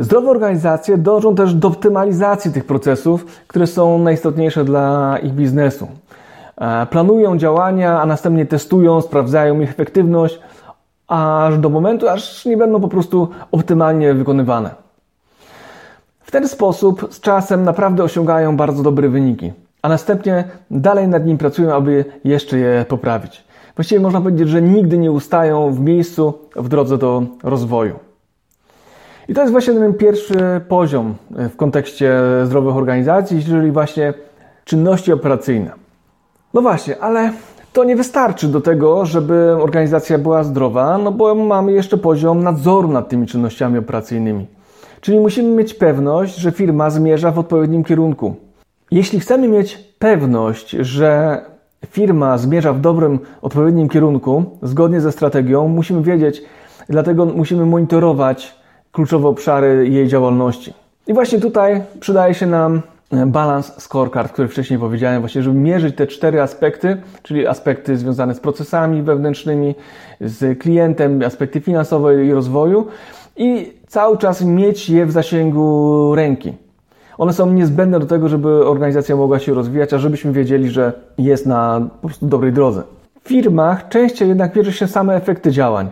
Zdrowe 0.00 0.30
organizacje 0.30 0.98
dążą 0.98 1.34
też 1.34 1.54
do 1.54 1.68
optymalizacji 1.68 2.52
tych 2.52 2.64
procesów, 2.64 3.26
które 3.46 3.66
są 3.66 3.98
najistotniejsze 3.98 4.64
dla 4.64 5.18
ich 5.22 5.32
biznesu. 5.32 5.88
E, 6.56 6.86
planują 6.86 7.38
działania, 7.38 8.00
a 8.00 8.06
następnie 8.06 8.46
testują, 8.46 9.00
sprawdzają 9.00 9.60
ich 9.60 9.70
efektywność, 9.70 10.40
aż 11.08 11.58
do 11.58 11.68
momentu, 11.68 12.08
aż 12.08 12.44
nie 12.44 12.56
będą 12.56 12.80
po 12.80 12.88
prostu 12.88 13.28
optymalnie 13.52 14.14
wykonywane 14.14 14.84
ten 16.34 16.48
sposób 16.48 17.08
z 17.10 17.20
czasem 17.20 17.64
naprawdę 17.64 18.04
osiągają 18.04 18.56
bardzo 18.56 18.82
dobre 18.82 19.08
wyniki, 19.08 19.52
a 19.82 19.88
następnie 19.88 20.44
dalej 20.70 21.08
nad 21.08 21.26
nim 21.26 21.38
pracują, 21.38 21.74
aby 21.74 22.04
jeszcze 22.24 22.58
je 22.58 22.84
poprawić. 22.88 23.44
Właściwie 23.76 24.00
można 24.00 24.20
powiedzieć, 24.20 24.48
że 24.48 24.62
nigdy 24.62 24.98
nie 24.98 25.12
ustają 25.12 25.72
w 25.72 25.80
miejscu 25.80 26.34
w 26.56 26.68
drodze 26.68 26.98
do 26.98 27.22
rozwoju. 27.42 27.98
I 29.28 29.34
to 29.34 29.40
jest 29.40 29.52
właśnie 29.52 29.74
ten 29.74 29.94
pierwszy 29.94 30.60
poziom 30.68 31.14
w 31.30 31.56
kontekście 31.56 32.20
zdrowych 32.44 32.76
organizacji, 32.76 33.44
czyli 33.44 33.70
właśnie 33.70 34.14
czynności 34.64 35.12
operacyjne. 35.12 35.83
No 36.54 36.62
właśnie, 36.62 36.98
ale 36.98 37.32
to 37.72 37.84
nie 37.84 37.96
wystarczy 37.96 38.48
do 38.48 38.60
tego, 38.60 39.06
żeby 39.06 39.56
organizacja 39.60 40.18
była 40.18 40.44
zdrowa, 40.44 40.98
no 40.98 41.12
bo 41.12 41.34
mamy 41.34 41.72
jeszcze 41.72 41.96
poziom 41.98 42.42
nadzoru 42.42 42.88
nad 42.88 43.08
tymi 43.08 43.26
czynnościami 43.26 43.78
operacyjnymi. 43.78 44.46
Czyli 45.00 45.20
musimy 45.20 45.48
mieć 45.48 45.74
pewność, 45.74 46.36
że 46.36 46.52
firma 46.52 46.90
zmierza 46.90 47.30
w 47.30 47.38
odpowiednim 47.38 47.84
kierunku. 47.84 48.34
Jeśli 48.90 49.20
chcemy 49.20 49.48
mieć 49.48 49.76
pewność, 49.98 50.70
że 50.70 51.40
firma 51.86 52.38
zmierza 52.38 52.72
w 52.72 52.80
dobrym, 52.80 53.18
odpowiednim 53.42 53.88
kierunku, 53.88 54.44
zgodnie 54.62 55.00
ze 55.00 55.12
strategią, 55.12 55.68
musimy 55.68 56.02
wiedzieć, 56.02 56.42
dlatego 56.88 57.26
musimy 57.26 57.66
monitorować 57.66 58.54
kluczowe 58.92 59.28
obszary 59.28 59.88
jej 59.88 60.08
działalności. 60.08 60.74
I 61.06 61.14
właśnie 61.14 61.40
tutaj 61.40 61.82
przydaje 62.00 62.34
się 62.34 62.46
nam 62.46 62.82
balance 63.26 63.80
scorecard, 63.80 64.32
który 64.32 64.48
wcześniej 64.48 64.78
powiedziałem, 64.78 65.20
właśnie, 65.20 65.42
żeby 65.42 65.58
mierzyć 65.58 65.96
te 65.96 66.06
cztery 66.06 66.40
aspekty, 66.40 66.96
czyli 67.22 67.46
aspekty 67.46 67.96
związane 67.96 68.34
z 68.34 68.40
procesami 68.40 69.02
wewnętrznymi, 69.02 69.74
z 70.20 70.58
klientem, 70.58 71.22
aspekty 71.26 71.60
finansowe 71.60 72.24
i 72.24 72.32
rozwoju 72.32 72.86
i 73.36 73.72
cały 73.86 74.18
czas 74.18 74.44
mieć 74.44 74.90
je 74.90 75.06
w 75.06 75.12
zasięgu 75.12 76.14
ręki. 76.14 76.52
One 77.18 77.32
są 77.32 77.50
niezbędne 77.50 78.00
do 78.00 78.06
tego, 78.06 78.28
żeby 78.28 78.66
organizacja 78.66 79.16
mogła 79.16 79.38
się 79.38 79.54
rozwijać, 79.54 79.92
a 79.92 79.98
żebyśmy 79.98 80.32
wiedzieli, 80.32 80.70
że 80.70 80.92
jest 81.18 81.46
na 81.46 81.88
po 82.00 82.08
prostu 82.08 82.26
dobrej 82.26 82.52
drodze. 82.52 82.82
W 83.24 83.28
firmach 83.28 83.88
częściej 83.88 84.28
jednak 84.28 84.56
mierzy 84.56 84.72
się 84.72 84.86
same 84.86 85.16
efekty 85.16 85.50
działań, 85.50 85.90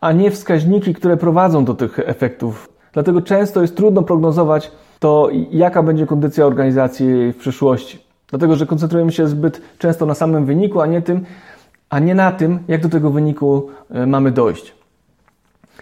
a 0.00 0.12
nie 0.12 0.30
wskaźniki, 0.30 0.94
które 0.94 1.16
prowadzą 1.16 1.64
do 1.64 1.74
tych 1.74 1.98
efektów. 1.98 2.68
Dlatego 2.92 3.22
często 3.22 3.62
jest 3.62 3.76
trudno 3.76 4.02
prognozować 4.02 4.70
to, 5.04 5.28
jaka 5.50 5.82
będzie 5.82 6.06
kondycja 6.06 6.46
organizacji 6.46 7.32
w 7.32 7.36
przyszłości. 7.36 7.98
Dlatego, 8.28 8.56
że 8.56 8.66
koncentrujemy 8.66 9.12
się 9.12 9.28
zbyt 9.28 9.60
często 9.78 10.06
na 10.06 10.14
samym 10.14 10.46
wyniku, 10.46 10.80
a 10.80 10.86
nie, 10.86 11.02
tym, 11.02 11.24
a 11.90 11.98
nie 11.98 12.14
na 12.14 12.32
tym, 12.32 12.58
jak 12.68 12.82
do 12.82 12.88
tego 12.88 13.10
wyniku 13.10 13.68
e, 13.90 14.06
mamy 14.06 14.30
dojść. 14.30 14.74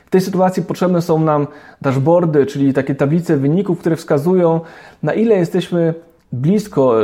W 0.07 0.11
tej 0.11 0.21
sytuacji 0.21 0.63
potrzebne 0.63 1.03
są 1.03 1.19
nam 1.19 1.47
dashboardy, 1.83 2.47
czyli 2.47 2.73
takie 2.73 2.95
tablice 2.95 3.37
wyników, 3.37 3.79
które 3.79 3.97
wskazują, 3.97 4.61
na 5.03 5.15
ile 5.15 5.35
jesteśmy 5.35 5.95
blisko 6.33 6.95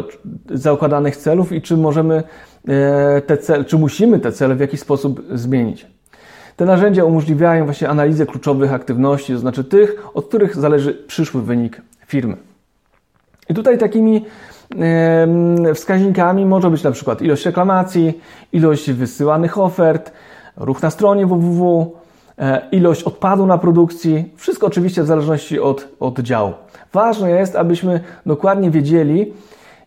zakładanych 0.50 1.16
celów 1.16 1.52
i 1.52 1.62
czy 1.62 1.76
możemy 1.76 2.22
e, 2.68 3.22
te 3.26 3.36
cele, 3.36 3.64
czy 3.64 3.78
musimy 3.78 4.18
te 4.18 4.32
cele 4.32 4.54
w 4.54 4.60
jakiś 4.60 4.80
sposób 4.80 5.22
zmienić. 5.32 5.86
Te 6.56 6.64
narzędzia 6.64 7.04
umożliwiają 7.04 7.64
właśnie 7.64 7.88
analizę 7.88 8.26
kluczowych 8.26 8.72
aktywności, 8.72 9.32
to 9.32 9.38
znaczy 9.38 9.64
tych, 9.64 10.16
od 10.16 10.28
których 10.28 10.56
zależy 10.56 10.94
przyszły 10.94 11.42
wynik 11.42 11.82
firmy. 12.08 12.36
I 13.48 13.54
tutaj 13.54 13.78
takimi 13.78 14.24
wskaźnikami 15.74 16.46
może 16.46 16.70
być 16.70 16.82
na 16.82 16.90
przykład 16.90 17.22
ilość 17.22 17.46
reklamacji, 17.46 18.20
ilość 18.52 18.90
wysyłanych 18.90 19.58
ofert, 19.58 20.12
ruch 20.56 20.82
na 20.82 20.90
stronie 20.90 21.26
www, 21.26 21.92
E, 22.38 22.62
ilość 22.72 23.02
odpadu 23.02 23.46
na 23.46 23.58
produkcji, 23.58 24.32
wszystko 24.36 24.66
oczywiście 24.66 25.02
w 25.02 25.06
zależności 25.06 25.60
od, 25.60 25.88
od 26.00 26.18
działu. 26.18 26.52
Ważne 26.92 27.30
jest, 27.30 27.56
abyśmy 27.56 28.00
dokładnie 28.26 28.70
wiedzieli, 28.70 29.32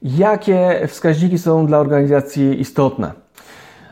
jakie 0.02 0.88
wskaźniki 0.88 1.38
są 1.38 1.66
dla 1.66 1.78
organizacji 1.80 2.62
istotne. 2.62 3.12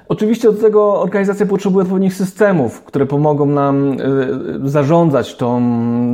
Oczywiście 0.10 0.52
do 0.52 0.62
tego 0.62 1.02
organizacja 1.02 1.46
potrzebuje 1.46 1.84
odpowiednich 1.84 2.14
systemów, 2.14 2.82
które 2.82 3.06
pomogą 3.06 3.46
nam 3.46 3.92
e, 3.92 3.98
zarządzać 4.70 5.36
tą, 5.36 5.62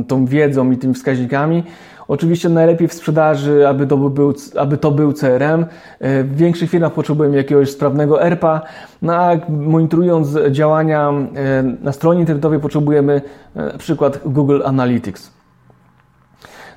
tą 0.08 0.26
wiedzą 0.26 0.70
i 0.70 0.76
tymi 0.76 0.94
wskaźnikami, 0.94 1.64
Oczywiście 2.08 2.48
najlepiej 2.48 2.88
w 2.88 2.92
sprzedaży, 2.92 3.68
aby 3.68 3.86
to 3.86 3.96
był, 3.96 4.34
aby 4.56 4.78
to 4.78 4.90
był 4.90 5.12
CRM. 5.12 5.66
E, 6.00 6.24
w 6.24 6.36
większych 6.36 6.70
firmach 6.70 6.92
potrzebujemy 6.92 7.36
jakiegoś 7.36 7.70
sprawnego 7.70 8.22
ERPA, 8.22 8.60
no 9.02 9.14
a 9.14 9.30
monitorując 9.48 10.28
działania 10.50 11.10
e, 11.10 11.62
na 11.62 11.92
stronie 11.92 12.20
internetowej 12.20 12.60
potrzebujemy 12.60 13.22
e, 13.56 13.62
na 13.62 13.78
przykład 13.78 14.20
Google 14.24 14.60
Analytics. 14.64 15.30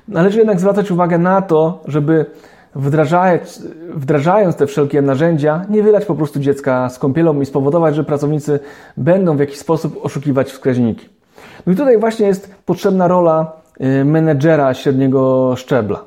Należy 0.08 0.38
jednak 0.38 0.60
zwracać 0.60 0.90
uwagę 0.90 1.18
na 1.18 1.42
to, 1.42 1.82
żeby 1.84 2.26
wdrażając, 2.74 3.66
wdrażając 3.94 4.56
te 4.56 4.66
wszelkie 4.66 5.02
narzędzia, 5.02 5.64
nie 5.68 5.82
wylać 5.82 6.04
po 6.04 6.14
prostu 6.14 6.40
dziecka 6.40 6.88
z 6.88 6.98
kąpielą 6.98 7.40
i 7.40 7.46
spowodować, 7.46 7.94
że 7.94 8.04
pracownicy 8.04 8.60
będą 8.96 9.36
w 9.36 9.40
jakiś 9.40 9.58
sposób 9.58 10.00
oszukiwać 10.02 10.50
wskaźniki. 10.50 11.08
No 11.66 11.72
i 11.72 11.76
tutaj 11.76 11.98
właśnie 11.98 12.26
jest 12.26 12.54
potrzebna 12.66 13.08
rola 13.08 13.59
menedżera 14.04 14.74
średniego 14.74 15.54
szczebla. 15.56 16.04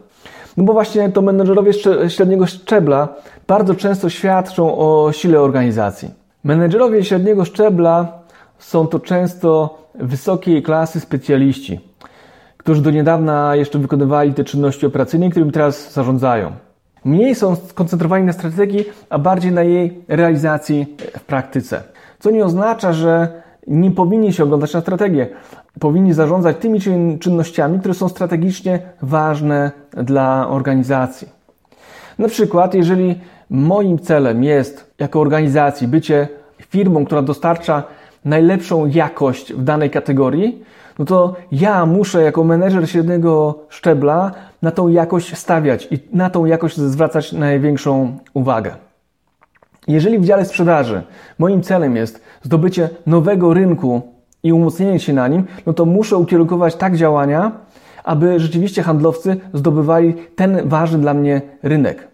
No 0.58 0.64
bo 0.64 0.74
właśnie 0.74 1.10
to 1.10 1.22
menedżerowie 1.22 1.72
średniego 2.10 2.46
szczebla 2.46 3.08
bardzo 3.48 3.76
często 3.76 4.10
świadczą 4.10 4.78
o 4.78 5.12
sile 5.12 5.42
organizacji. 5.42 6.12
Menedżerowie 6.44 7.04
średniego 7.04 7.46
szczebla 7.46 8.20
są 8.58 8.88
to 8.88 9.00
często 9.00 9.78
wysokiej 9.96 10.64
klasy 10.64 11.00
specjaliści, 11.00 11.80
którzy 12.58 12.82
do 12.82 12.92
niedawna 12.92 13.56
jeszcze 13.56 13.80
wykonywali 13.80 14.34
te 14.34 14.44
czynności 14.44 14.86
operacyjne, 14.86 15.30
którymi 15.30 15.52
teraz 15.52 15.94
zarządzają. 15.94 16.52
Mniej 17.06 17.36
są 17.36 17.56
skoncentrowani 17.56 18.26
na 18.26 18.34
strategii, 18.34 18.86
a 19.10 19.20
bardziej 19.20 19.52
na 19.52 19.64
jej 19.64 20.04
realizacji 20.08 20.98
w 21.18 21.24
praktyce. 21.24 21.84
Co 22.20 22.32
nie 22.32 22.46
oznacza, 22.46 22.94
że 22.94 23.42
nie 23.68 23.92
powinni 23.92 24.34
się 24.34 24.44
oglądać 24.44 24.74
na 24.74 24.82
strategię. 24.82 25.28
Powinni 25.80 26.14
zarządzać 26.14 26.58
tymi 26.58 26.80
czynnościami, 27.20 27.80
które 27.80 27.94
są 27.94 28.10
strategicznie 28.10 28.80
ważne 29.02 29.72
dla 29.92 30.48
organizacji. 30.50 31.30
Na 32.20 32.28
przykład, 32.28 32.74
jeżeli 32.74 33.20
moim 33.50 34.00
celem 34.00 34.44
jest 34.44 34.94
jako 35.00 35.22
organizacji 35.22 35.88
bycie 35.88 36.28
firmą, 36.62 37.06
która 37.06 37.22
dostarcza 37.22 37.84
najlepszą 38.26 38.86
jakość 38.86 39.54
w 39.54 39.64
danej 39.64 39.90
kategorii, 39.90 40.64
no 41.00 41.06
to 41.06 41.36
ja 41.52 41.86
muszę 41.86 42.24
jako 42.24 42.44
menedżer 42.44 42.90
średniego 42.90 43.60
szczebla 43.70 44.32
na 44.62 44.72
tą 44.72 44.88
jakość 44.88 45.38
stawiać 45.38 45.88
i 45.92 46.00
na 46.14 46.30
tą 46.30 46.46
jakość 46.46 46.78
zwracać 46.78 47.32
największą 47.32 48.18
uwagę. 48.34 48.76
Jeżeli 49.88 50.20
w 50.20 50.26
dziale 50.26 50.46
sprzedaży 50.46 51.02
moim 51.40 51.62
celem 51.62 51.96
jest 51.96 52.22
zdobycie 52.42 52.90
nowego 53.06 53.54
rynku 53.54 54.13
i 54.44 54.54
umocnienie 54.54 55.00
się 55.00 55.14
na 55.14 55.28
nim, 55.28 55.44
no 55.66 55.74
to 55.74 55.86
muszę 55.86 56.18
ukierunkować 56.18 56.76
tak 56.76 56.98
działania, 56.98 57.52
aby 58.04 58.40
rzeczywiście 58.40 58.84
handlowcy 58.84 59.38
zdobywali 59.54 60.14
ten 60.36 60.70
ważny 60.70 61.00
dla 61.00 61.14
mnie 61.14 61.42
rynek. 61.64 62.08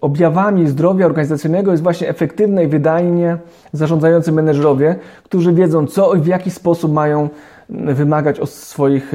Objawami 0.00 0.66
zdrowia 0.66 1.06
organizacyjnego 1.06 1.70
jest 1.70 1.82
właśnie 1.82 2.08
efektywne 2.08 2.64
i 2.64 2.68
wydajnie 2.68 3.38
zarządzający 3.72 4.32
menedżerowie, 4.32 4.96
którzy 5.24 5.52
wiedzą 5.52 5.86
co 5.86 6.14
i 6.14 6.20
w 6.20 6.26
jaki 6.26 6.50
sposób 6.50 6.92
mają 6.92 7.28
wymagać 7.68 8.40
od 8.40 8.50
swoich 8.50 9.12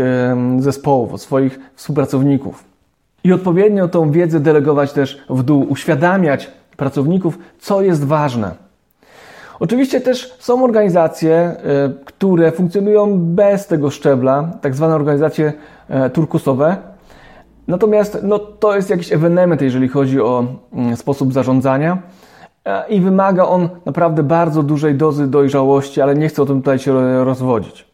zespołów, 0.59 1.13
od 1.13 1.21
swoich 1.21 1.59
współpracowników. 1.75 2.63
I 3.23 3.33
odpowiednio 3.33 3.87
tą 3.87 4.11
wiedzę 4.11 4.39
delegować 4.39 4.93
też 4.93 5.25
w 5.29 5.43
dół, 5.43 5.65
uświadamiać 5.69 6.51
pracowników, 6.77 7.39
co 7.59 7.81
jest 7.81 8.03
ważne. 8.03 8.64
Oczywiście 9.59 10.01
też 10.01 10.35
są 10.39 10.63
organizacje, 10.63 11.55
y, 12.01 12.05
które 12.05 12.51
funkcjonują 12.51 13.19
bez 13.19 13.67
tego 13.67 13.89
szczebla, 13.89 14.51
tak 14.61 14.75
zwane 14.75 14.95
organizacje 14.95 15.53
e, 15.89 16.09
turkusowe. 16.09 16.77
Natomiast 17.67 18.19
no, 18.23 18.39
to 18.39 18.75
jest 18.75 18.89
jakiś 18.89 19.13
ewenement, 19.13 19.61
jeżeli 19.61 19.87
chodzi 19.87 20.21
o 20.21 20.45
mm, 20.73 20.95
sposób 20.95 21.33
zarządzania 21.33 21.97
e, 22.65 22.89
i 22.89 23.01
wymaga 23.01 23.45
on 23.45 23.69
naprawdę 23.85 24.23
bardzo 24.23 24.63
dużej 24.63 24.95
dozy 24.95 25.27
dojrzałości, 25.27 26.01
ale 26.01 26.15
nie 26.15 26.27
chcę 26.27 26.41
o 26.41 26.45
tym 26.45 26.61
tutaj 26.61 26.79
się 26.79 27.23
rozwodzić. 27.25 27.87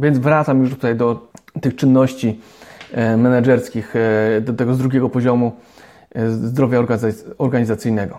Więc 0.00 0.18
wracam 0.18 0.60
już 0.60 0.70
tutaj 0.70 0.96
do 0.96 1.28
tych 1.60 1.76
czynności 1.76 2.40
e, 2.92 3.16
menedżerskich, 3.16 3.94
do 4.40 4.52
tego 4.52 4.74
z 4.74 4.78
drugiego 4.78 5.08
poziomu 5.08 5.52
zdrowia 6.28 6.78
organizacyjnego. 7.38 8.18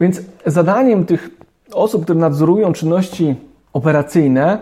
Więc 0.00 0.22
zadaniem 0.46 1.04
tych 1.04 1.39
osób, 1.72 2.02
które 2.02 2.18
nadzorują 2.18 2.72
czynności 2.72 3.36
operacyjne, 3.72 4.58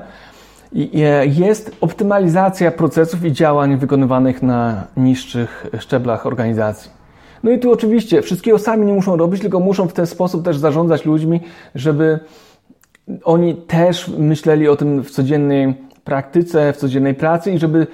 jest 1.27 1.77
optymalizacja 1.81 2.71
procesów 2.71 3.25
i 3.25 3.33
działań 3.33 3.77
wykonywanych 3.77 4.43
na 4.43 4.85
niższych 4.97 5.67
szczeblach 5.79 6.27
organizacji. 6.27 6.91
No 7.43 7.51
i 7.51 7.59
tu 7.59 7.73
oczywiście 7.73 8.23
wszystkiego 8.23 8.59
sami 8.59 8.87
nie 8.87 8.93
muszą 8.93 9.17
robić, 9.17 9.41
tylko 9.41 9.61
muszą 9.61 9.89
w 9.89 9.93
ten 9.93 10.07
sposób 10.07 10.45
też 10.45 10.59
zarządzać 10.59 11.05
ludźmi, 11.05 11.41
żeby 11.75 12.21
oni 13.25 13.55
też 13.55 14.09
myśleli 14.09 14.69
o 14.69 14.77
tym 14.77 15.05
w 15.05 15.11
codziennej 15.11 15.75
praktyce, 16.05 16.73
w 16.73 16.77
codziennej 16.77 17.15
pracy 17.15 17.53
i 17.53 17.59
żeby 17.59 17.87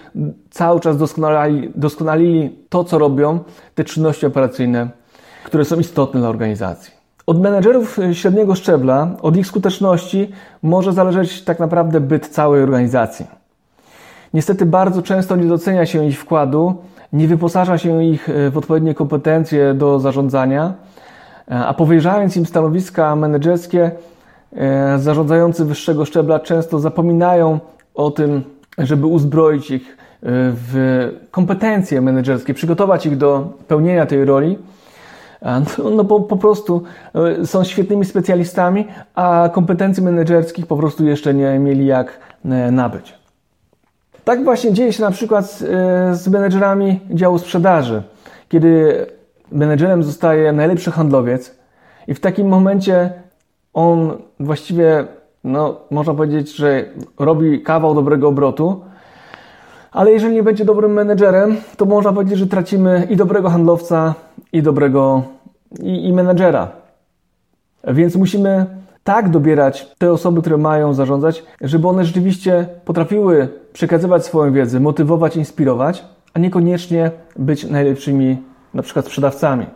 cały 0.50 0.80
czas 0.80 0.96
doskonali, 0.96 1.70
doskonalili 1.74 2.58
to, 2.68 2.84
co 2.84 2.98
robią, 2.98 3.38
te 3.74 3.84
czynności 3.84 4.26
operacyjne, 4.26 4.88
które 5.44 5.64
są 5.64 5.78
istotne 5.80 6.20
dla 6.20 6.28
organizacji. 6.28 6.93
Od 7.26 7.40
menedżerów 7.40 7.98
średniego 8.12 8.54
szczebla, 8.54 9.10
od 9.22 9.36
ich 9.36 9.46
skuteczności 9.46 10.32
może 10.62 10.92
zależeć 10.92 11.42
tak 11.44 11.60
naprawdę 11.60 12.00
byt 12.00 12.28
całej 12.28 12.62
organizacji. 12.62 13.26
Niestety 14.34 14.66
bardzo 14.66 15.02
często 15.02 15.36
nie 15.36 15.46
docenia 15.46 15.86
się 15.86 16.06
ich 16.06 16.20
wkładu, 16.20 16.74
nie 17.12 17.28
wyposaża 17.28 17.78
się 17.78 18.04
ich 18.04 18.28
w 18.50 18.58
odpowiednie 18.58 18.94
kompetencje 18.94 19.74
do 19.74 20.00
zarządzania, 20.00 20.74
a 21.46 21.74
powierzając 21.74 22.36
im 22.36 22.46
stanowiska 22.46 23.16
menedżerskie, 23.16 23.90
zarządzający 24.98 25.64
wyższego 25.64 26.04
szczebla 26.04 26.40
często 26.40 26.78
zapominają 26.78 27.60
o 27.94 28.10
tym, 28.10 28.42
żeby 28.78 29.06
uzbroić 29.06 29.70
ich 29.70 29.96
w 30.22 31.10
kompetencje 31.30 32.00
menedżerskie, 32.00 32.54
przygotować 32.54 33.06
ich 33.06 33.16
do 33.16 33.52
pełnienia 33.68 34.06
tej 34.06 34.24
roli 34.24 34.58
no, 35.44 35.90
no 35.90 36.04
bo 36.04 36.20
po 36.20 36.36
prostu 36.36 36.82
e, 37.14 37.46
są 37.46 37.64
świetnymi 37.64 38.04
specjalistami, 38.04 38.86
a 39.14 39.50
kompetencji 39.52 40.02
menedżerskich 40.02 40.66
po 40.66 40.76
prostu 40.76 41.04
jeszcze 41.04 41.34
nie 41.34 41.58
mieli 41.58 41.86
jak 41.86 42.18
e, 42.44 42.70
nabyć. 42.70 43.14
Tak 44.24 44.44
właśnie 44.44 44.72
dzieje 44.72 44.92
się 44.92 45.02
na 45.02 45.10
przykład 45.10 45.44
e, 45.44 46.14
z 46.14 46.28
menedżerami 46.28 47.00
działu 47.10 47.38
sprzedaży, 47.38 48.02
kiedy 48.48 49.06
menedżerem 49.52 50.02
zostaje 50.02 50.52
najlepszy 50.52 50.90
handlowiec 50.90 51.54
i 52.08 52.14
w 52.14 52.20
takim 52.20 52.48
momencie 52.48 53.12
on 53.74 54.16
właściwie, 54.40 55.06
no, 55.44 55.80
można 55.90 56.14
powiedzieć, 56.14 56.56
że 56.56 56.84
robi 57.18 57.62
kawał 57.62 57.94
dobrego 57.94 58.28
obrotu, 58.28 58.80
ale 59.92 60.12
jeżeli 60.12 60.34
nie 60.34 60.42
będzie 60.42 60.64
dobrym 60.64 60.92
menedżerem, 60.92 61.56
to 61.76 61.84
można 61.84 62.12
powiedzieć, 62.12 62.38
że 62.38 62.46
tracimy 62.46 63.06
i 63.10 63.16
dobrego 63.16 63.50
handlowca, 63.50 64.14
i 64.52 64.62
dobrego 64.62 65.22
i, 65.82 66.08
i 66.08 66.12
menedżera. 66.12 66.68
Więc 67.84 68.16
musimy 68.16 68.66
tak 69.04 69.30
dobierać 69.30 69.94
te 69.98 70.12
osoby, 70.12 70.40
które 70.40 70.56
mają 70.56 70.94
zarządzać, 70.94 71.44
żeby 71.60 71.88
one 71.88 72.04
rzeczywiście 72.04 72.66
potrafiły 72.84 73.48
przekazywać 73.72 74.26
swoją 74.26 74.52
wiedzę, 74.52 74.80
motywować, 74.80 75.36
inspirować, 75.36 76.04
a 76.34 76.38
niekoniecznie 76.38 77.10
być 77.36 77.64
najlepszymi 77.64 78.42
na 78.74 78.82
przykład 78.82 79.06
sprzedawcami. 79.06 79.66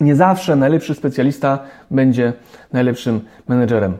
Nie 0.00 0.16
zawsze 0.16 0.56
najlepszy 0.56 0.94
specjalista 0.94 1.58
będzie 1.90 2.32
najlepszym 2.72 3.20
menedżerem. 3.48 3.98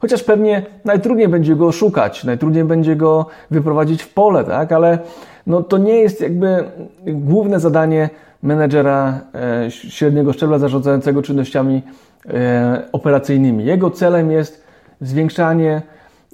Chociaż 0.00 0.22
pewnie 0.22 0.62
najtrudniej 0.84 1.28
będzie 1.28 1.56
go 1.56 1.72
szukać, 1.72 2.24
najtrudniej 2.24 2.64
będzie 2.64 2.96
go 2.96 3.26
wyprowadzić 3.50 4.02
w 4.02 4.14
pole, 4.14 4.44
tak? 4.44 4.72
ale 4.72 4.98
no, 5.46 5.62
to 5.62 5.78
nie 5.78 5.94
jest 5.94 6.20
jakby 6.20 6.64
główne 7.06 7.60
zadanie 7.60 8.10
menedżera 8.46 9.20
e, 9.34 9.70
średniego 9.70 10.32
szczebla 10.32 10.58
zarządzającego 10.58 11.22
czynnościami 11.22 11.82
e, 12.28 12.88
operacyjnymi. 12.92 13.64
Jego 13.64 13.90
celem 13.90 14.30
jest 14.30 14.64
zwiększanie 15.00 15.82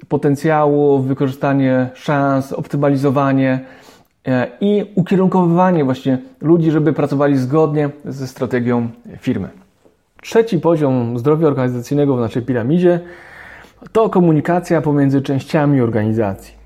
potencjału, 0.07 0.99
wykorzystanie 0.99 1.89
szans, 1.93 2.53
optymalizowanie 2.53 3.59
e, 4.27 4.47
i 4.61 4.91
ukierunkowywanie 4.95 5.83
właśnie 5.83 6.17
ludzi, 6.41 6.71
żeby 6.71 6.93
pracowali 6.93 7.37
zgodnie 7.37 7.89
ze 8.05 8.27
strategią 8.27 8.89
firmy. 9.19 9.49
Trzeci 10.21 10.59
poziom 10.59 11.19
zdrowia 11.19 11.47
organizacyjnego 11.47 12.17
w 12.17 12.19
naszej 12.19 12.41
piramidzie 12.41 12.99
to 13.91 14.09
komunikacja 14.09 14.81
pomiędzy 14.81 15.21
częściami 15.21 15.81
organizacji. 15.81 16.62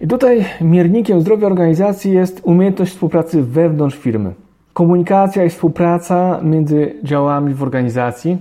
I 0.00 0.06
tutaj 0.06 0.44
miernikiem 0.60 1.20
zdrowia 1.20 1.46
organizacji 1.46 2.12
jest 2.12 2.40
umiejętność 2.44 2.92
współpracy 2.92 3.42
wewnątrz 3.42 3.96
firmy. 3.96 4.32
Komunikacja 4.72 5.44
i 5.44 5.50
współpraca 5.50 6.40
między 6.42 6.94
działami 7.02 7.54
w 7.54 7.62
organizacji 7.62 8.38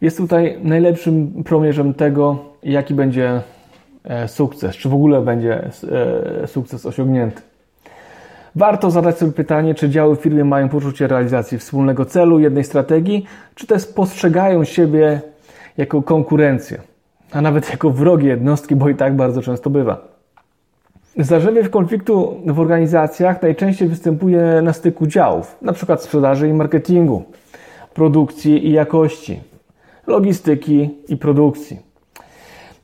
jest 0.00 0.16
tutaj 0.16 0.58
najlepszym 0.62 1.44
promierzem 1.44 1.94
tego, 1.94 2.38
jaki 2.62 2.94
będzie 2.94 3.40
e, 4.04 4.28
sukces, 4.28 4.76
czy 4.76 4.88
w 4.88 4.94
ogóle 4.94 5.20
będzie 5.20 5.70
e, 6.42 6.46
sukces 6.46 6.86
osiągnięty. 6.86 7.42
Warto 8.56 8.90
zadać 8.90 9.18
sobie 9.18 9.32
pytanie, 9.32 9.74
czy 9.74 9.90
działy 9.90 10.16
w 10.16 10.20
firmie 10.20 10.44
mają 10.44 10.68
poczucie 10.68 11.06
realizacji 11.06 11.58
wspólnego 11.58 12.04
celu, 12.04 12.40
jednej 12.40 12.64
strategii, 12.64 13.26
czy 13.54 13.66
też 13.66 13.86
postrzegają 13.86 14.64
siebie 14.64 15.20
jako 15.76 16.02
konkurencję, 16.02 16.80
a 17.32 17.40
nawet 17.40 17.70
jako 17.70 17.90
wrogie 17.90 18.28
jednostki, 18.28 18.76
bo 18.76 18.88
i 18.88 18.94
tak 18.94 19.16
bardzo 19.16 19.42
często 19.42 19.70
bywa. 19.70 20.11
Zdarzenie 21.18 21.68
konfliktu 21.68 22.40
w 22.46 22.60
organizacjach 22.60 23.42
najczęściej 23.42 23.88
występuje 23.88 24.60
na 24.62 24.72
styku 24.72 25.06
działów, 25.06 25.56
np. 25.62 25.96
sprzedaży 25.98 26.48
i 26.48 26.52
marketingu, 26.52 27.22
produkcji 27.94 28.66
i 28.66 28.72
jakości, 28.72 29.40
logistyki 30.06 30.90
i 31.08 31.16
produkcji. 31.16 31.78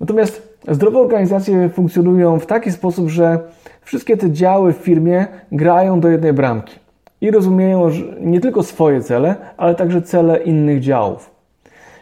Natomiast 0.01 0.59
zdrowe 0.69 0.99
organizacje 0.99 1.69
funkcjonują 1.69 2.41
w 2.41 2.47
taki 2.47 2.73
sposób, 2.73 3.09
że 3.09 3.38
wszystkie 3.83 4.17
te 4.17 4.31
działy 4.31 4.73
w 4.73 4.77
firmie 4.77 5.27
grają 5.53 6.01
do 6.01 6.09
jednej 6.09 6.33
bramki 6.33 6.79
i 7.21 7.31
rozumieją 7.31 7.91
nie 8.21 8.41
tylko 8.41 8.62
swoje 8.62 9.01
cele, 9.01 9.37
ale 9.57 9.75
także 9.75 10.03
cele 10.03 10.38
innych 10.38 10.81
działów. 10.81 11.31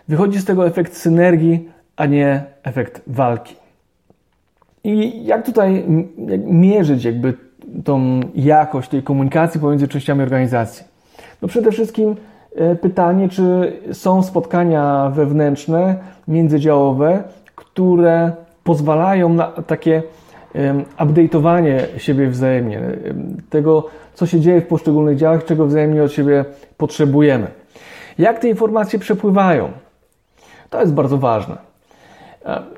Wychodzi 0.08 0.38
z 0.38 0.44
tego 0.44 0.66
efekt 0.66 0.96
synergii, 0.96 1.68
a 1.96 2.06
nie 2.06 2.44
efekt 2.62 3.02
walki. 3.06 3.65
I 4.86 5.24
jak 5.24 5.46
tutaj 5.46 5.84
mierzyć 6.46 7.04
jakby 7.04 7.34
tą 7.84 8.20
jakość 8.34 8.88
tej 8.88 9.02
komunikacji 9.02 9.60
pomiędzy 9.60 9.88
częściami 9.88 10.22
organizacji? 10.22 10.84
No 11.42 11.48
przede 11.48 11.72
wszystkim 11.72 12.16
e, 12.56 12.74
pytanie, 12.74 13.28
czy 13.28 13.72
są 13.92 14.22
spotkania 14.22 15.12
wewnętrzne, 15.14 15.96
międzydziałowe, 16.28 17.22
które 17.54 18.32
pozwalają 18.64 19.28
na 19.28 19.46
takie 19.46 20.02
update'owanie 20.98 21.98
siebie 21.98 22.28
wzajemnie, 22.28 22.80
tego, 23.50 23.86
co 24.14 24.26
się 24.26 24.40
dzieje 24.40 24.60
w 24.60 24.66
poszczególnych 24.66 25.16
działach, 25.16 25.44
czego 25.44 25.66
wzajemnie 25.66 26.02
od 26.02 26.12
siebie 26.12 26.44
potrzebujemy. 26.76 27.46
Jak 28.18 28.38
te 28.38 28.48
informacje 28.48 28.98
przepływają? 28.98 29.68
To 30.70 30.80
jest 30.80 30.94
bardzo 30.94 31.18
ważne. 31.18 31.56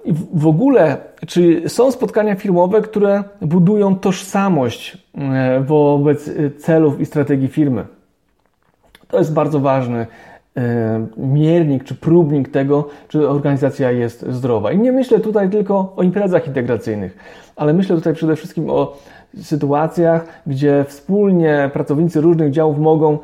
I 0.05 0.15
w 0.35 0.47
ogóle, 0.47 0.97
czy 1.27 1.69
są 1.69 1.91
spotkania 1.91 2.35
firmowe, 2.35 2.83
które 2.83 3.25
budują 3.41 3.97
tożsamość 3.97 4.99
e, 5.15 5.61
wobec 5.61 6.29
e, 6.29 6.51
celów 6.51 7.01
i 7.01 7.07
strategii 7.07 7.49
firmy? 7.49 7.85
To 9.09 9.19
jest 9.19 9.35
bardzo 9.35 9.61
ważny 9.61 10.07
e, 10.57 11.07
miernik 11.17 11.85
czy 11.85 11.95
próbnik 11.95 12.49
tego, 12.49 12.89
czy 13.09 13.29
organizacja 13.29 13.91
jest 13.91 14.27
zdrowa. 14.29 14.73
I 14.73 14.79
nie 14.79 14.93
myślę 14.93 15.21
tutaj 15.21 15.51
tylko 15.51 15.93
o 15.97 16.03
imprezach 16.03 16.47
integracyjnych, 16.47 17.17
ale 17.57 17.73
myślę 17.73 17.97
tutaj 17.97 18.15
przede 18.15 18.37
wszystkim 18.37 18.71
o 18.71 18.97
sytuacjach, 19.43 20.25
gdzie 20.47 20.85
wspólnie 20.89 21.71
pracownicy 21.73 22.21
różnych 22.21 22.51
działów 22.51 22.79
mogą 22.79 23.19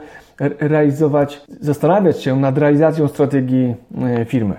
realizować, 0.61 1.41
zastanawiać 1.61 2.23
się 2.23 2.41
nad 2.41 2.59
realizacją 2.59 3.09
strategii 3.09 3.75
e, 4.03 4.25
firmy. 4.25 4.55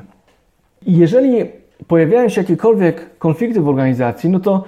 Jeżeli 0.87 1.64
pojawiają 1.87 2.29
się 2.29 2.41
jakiekolwiek 2.41 3.17
konflikty 3.17 3.61
w 3.61 3.69
organizacji, 3.69 4.29
no 4.29 4.39
to 4.39 4.63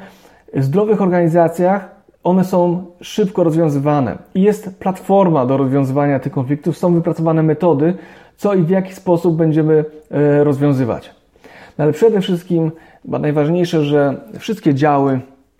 w 0.54 0.64
zdrowych 0.64 1.02
organizacjach 1.02 1.98
one 2.24 2.46
są 2.46 2.86
szybko 3.02 3.44
rozwiązywane 3.44 4.18
i 4.36 4.42
jest 4.42 4.80
platforma 4.80 5.46
do 5.46 5.58
rozwiązywania 5.58 6.20
tych 6.20 6.32
konfliktów, 6.32 6.78
są 6.78 6.94
wypracowane 6.94 7.44
metody, 7.44 7.94
co 8.38 8.54
i 8.54 8.64
w 8.64 8.70
jaki 8.70 8.94
sposób 8.94 9.36
będziemy 9.36 9.86
e, 10.12 10.44
rozwiązywać. 10.44 11.12
No 11.78 11.84
ale 11.84 11.94
przede 11.94 12.22
wszystkim, 12.22 12.72
chyba 13.04 13.20
najważniejsze, 13.20 13.84
że 13.84 14.16
wszystkie 14.40 14.74
działy 14.74 15.20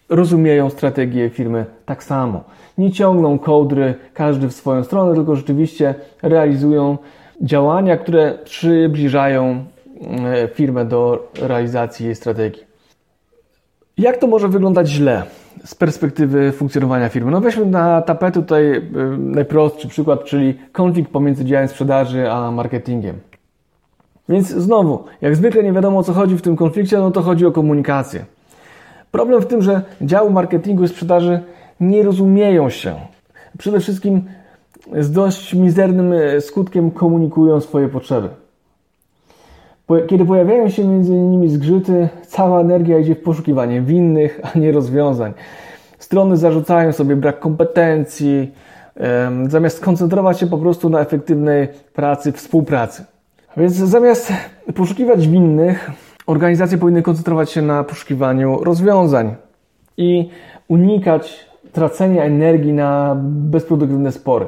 rozumieją 0.10 0.70
strategię 0.70 1.30
firmy 1.30 1.66
tak 1.86 2.04
samo. 2.04 2.44
Nie 2.78 2.92
ciągną 2.92 3.40
kołdry 3.40 3.96
każdy 4.14 4.48
w 4.48 4.54
swoją 4.54 4.84
stronę, 4.84 5.16
tylko 5.16 5.36
rzeczywiście 5.36 5.96
realizują 6.22 6.98
działania, 7.42 7.98
które 7.98 8.38
przybliżają 8.44 9.66
firmę 10.54 10.86
do 10.86 11.32
realizacji 11.42 12.06
jej 12.06 12.16
strategii. 12.16 12.64
Jak 13.98 14.18
to 14.18 14.28
może 14.28 14.48
wyglądać 14.48 14.88
źle 14.88 15.24
z 15.66 15.76
perspektywy 15.76 16.52
funkcjonowania 16.52 17.10
firmy? 17.10 17.32
No 17.32 17.42
weźmy 17.42 17.66
na 17.66 18.02
tapetę 18.02 18.42
tutaj 18.42 18.78
e, 18.78 18.82
najprostszy 19.18 19.88
przykład, 19.88 20.24
czyli 20.24 20.60
konflikt 20.72 21.12
pomiędzy 21.12 21.46
działem 21.46 21.68
sprzedaży 21.68 22.32
a 22.32 22.52
marketingiem. 22.52 23.20
Więc 24.30 24.48
znowu, 24.48 25.04
jak 25.22 25.36
zwykle 25.36 25.64
nie 25.64 25.74
wiadomo 25.74 26.00
o 26.00 26.04
co 26.04 26.14
chodzi 26.14 26.38
w 26.38 26.42
tym 26.42 26.56
konflikcie, 26.56 26.98
no 26.98 27.12
to 27.12 27.22
chodzi 27.22 27.46
o 27.46 27.52
komunikację. 27.52 28.26
Problem 29.12 29.42
w 29.42 29.46
tym, 29.46 29.62
że 29.62 29.82
działy 30.02 30.32
marketingu 30.32 30.84
i 30.84 30.88
sprzedaży 30.88 31.40
nie 31.80 32.04
rozumieją 32.04 32.70
się. 32.70 32.96
Przede 33.58 33.80
wszystkim 33.80 34.24
z 35.00 35.12
dość 35.12 35.54
mizernym 35.54 36.14
e, 36.14 36.42
skutkiem 36.42 36.92
komunikują 36.92 37.62
swoje 37.62 37.90
potrzeby. 37.90 38.30
Kiedy 40.08 40.26
pojawiają 40.26 40.70
się 40.70 40.84
między 40.84 41.14
nimi 41.14 41.50
zgrzyty, 41.50 42.10
cała 42.28 42.62
energia 42.62 43.00
idzie 43.00 43.16
w 43.16 43.22
poszukiwanie 43.22 43.82
winnych, 43.82 44.42
a 44.44 44.60
nie 44.60 44.72
rozwiązań. 44.72 45.34
Strony 46.00 46.38
zarzucają 46.38 46.92
sobie 46.92 47.16
brak 47.16 47.40
kompetencji, 47.40 48.54
zamiast 49.48 49.78
skoncentrować 49.78 50.40
się 50.40 50.48
po 50.48 50.58
prostu 50.58 50.90
na 50.90 51.00
efektywnej 51.00 51.68
pracy, 51.94 52.32
współpracy. 52.32 53.06
Więc 53.58 53.74
zamiast 53.74 54.34
poszukiwać 54.76 55.28
winnych, 55.28 55.92
organizacje 56.28 56.78
powinny 56.78 57.02
koncentrować 57.02 57.52
się 57.52 57.62
na 57.62 57.84
poszukiwaniu 57.84 58.64
rozwiązań 58.64 59.36
i 59.98 60.30
unikać 60.68 61.48
tracenia 61.72 62.24
energii 62.24 62.74
na 62.74 63.18
bezproduktywne 63.24 64.12
spory. 64.12 64.48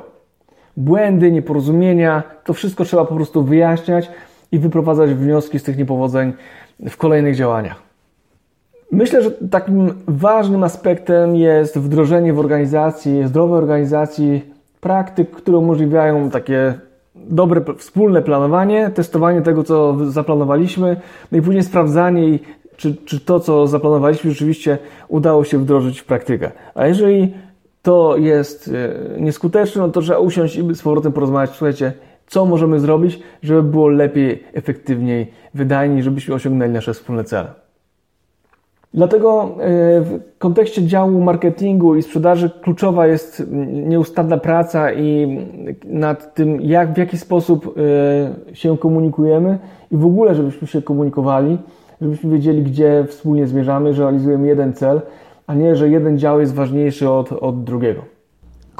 Błędy, 0.78 1.32
nieporozumienia, 1.32 2.24
to 2.44 2.54
wszystko 2.54 2.84
trzeba 2.84 3.06
po 3.06 3.16
prostu 3.16 3.44
wyjaśniać 3.44 4.12
i 4.52 4.60
wyprowadzać 4.60 5.14
wnioski 5.14 5.60
z 5.60 5.64
tych 5.64 5.78
niepowodzeń 5.78 6.34
w 6.90 6.98
kolejnych 6.98 7.36
działaniach. 7.36 7.90
Myślę, 8.92 9.22
że 9.22 9.32
takim 9.32 9.94
ważnym 10.08 10.64
aspektem 10.64 11.36
jest 11.36 11.78
wdrożenie 11.78 12.34
w 12.34 12.40
organizacji, 12.40 13.28
zdrowej 13.28 13.58
organizacji 13.58 14.46
praktyk, 14.82 15.32
które 15.32 15.58
umożliwiają 15.58 16.30
takie 16.30 16.74
dobre 17.16 17.62
wspólne 17.78 18.22
planowanie, 18.22 18.90
testowanie 18.90 19.42
tego, 19.42 19.64
co 19.64 19.98
zaplanowaliśmy, 20.06 20.98
no 21.32 21.38
i 21.38 21.42
później 21.42 21.64
sprawdzanie, 21.64 22.40
czy, 22.78 22.96
czy 22.96 23.20
to, 23.20 23.40
co 23.40 23.68
zaplanowaliśmy, 23.68 24.32
rzeczywiście 24.32 24.78
udało 25.08 25.44
się 25.44 25.58
wdrożyć 25.58 26.00
w 26.00 26.06
praktykę. 26.06 26.52
A 26.76 26.88
jeżeli 26.88 27.34
to 27.82 28.18
jest 28.18 28.72
e, 29.18 29.22
nieskuteczne, 29.22 29.82
no 29.82 29.90
to 29.90 30.02
trzeba 30.02 30.20
usiąść 30.20 30.56
i 30.56 30.76
z 30.76 30.82
powrotem 30.82 31.12
porozmawiać, 31.12 31.50
słuchajcie, 31.50 31.94
co 32.30 32.46
możemy 32.46 32.80
zrobić, 32.80 33.20
żeby 33.44 33.64
było 33.64 33.88
lepiej, 33.88 34.44
efektywniej, 34.54 35.32
wydajniej, 35.54 36.04
żebyśmy 36.04 36.36
osiągnęli 36.36 36.72
nasze 36.72 36.94
wspólne 36.94 37.24
cele. 37.24 37.48
Dlatego 38.94 39.44
e, 39.44 40.02
w 40.02 40.20
kontekście 40.38 40.86
działu 40.86 41.22
marketingu 41.22 41.96
i 41.96 42.02
sprzedaży 42.02 42.50
kluczowa 42.62 43.08
jest 43.08 43.44
nieustanna 43.68 44.38
praca 44.38 44.94
i 44.94 45.38
nad 45.86 46.34
tym, 46.34 46.62
jak, 46.62 46.94
w 46.94 46.98
jaki 46.98 47.18
sposób 47.18 47.76
e, 48.52 48.56
się 48.56 48.78
komunikujemy 48.78 49.60
i 49.92 49.98
w 49.98 50.06
ogóle, 50.06 50.36
żebyśmy 50.36 50.68
się 50.68 50.82
komunikowali, 50.82 51.58
żebyśmy 52.02 52.32
wiedzieli, 52.32 52.64
gdzie 52.64 53.06
wspólnie 53.08 53.48
zmierzamy, 53.48 53.94
że 53.94 54.04
realizujemy 54.04 54.48
jeden 54.48 54.74
cel, 54.74 55.02
a 55.48 55.54
nie, 55.54 55.76
że 55.76 55.90
jeden 55.90 56.20
dział 56.20 56.40
jest 56.40 56.54
ważniejszy 56.54 57.10
od, 57.10 57.32
od 57.32 57.64
drugiego. 57.64 58.19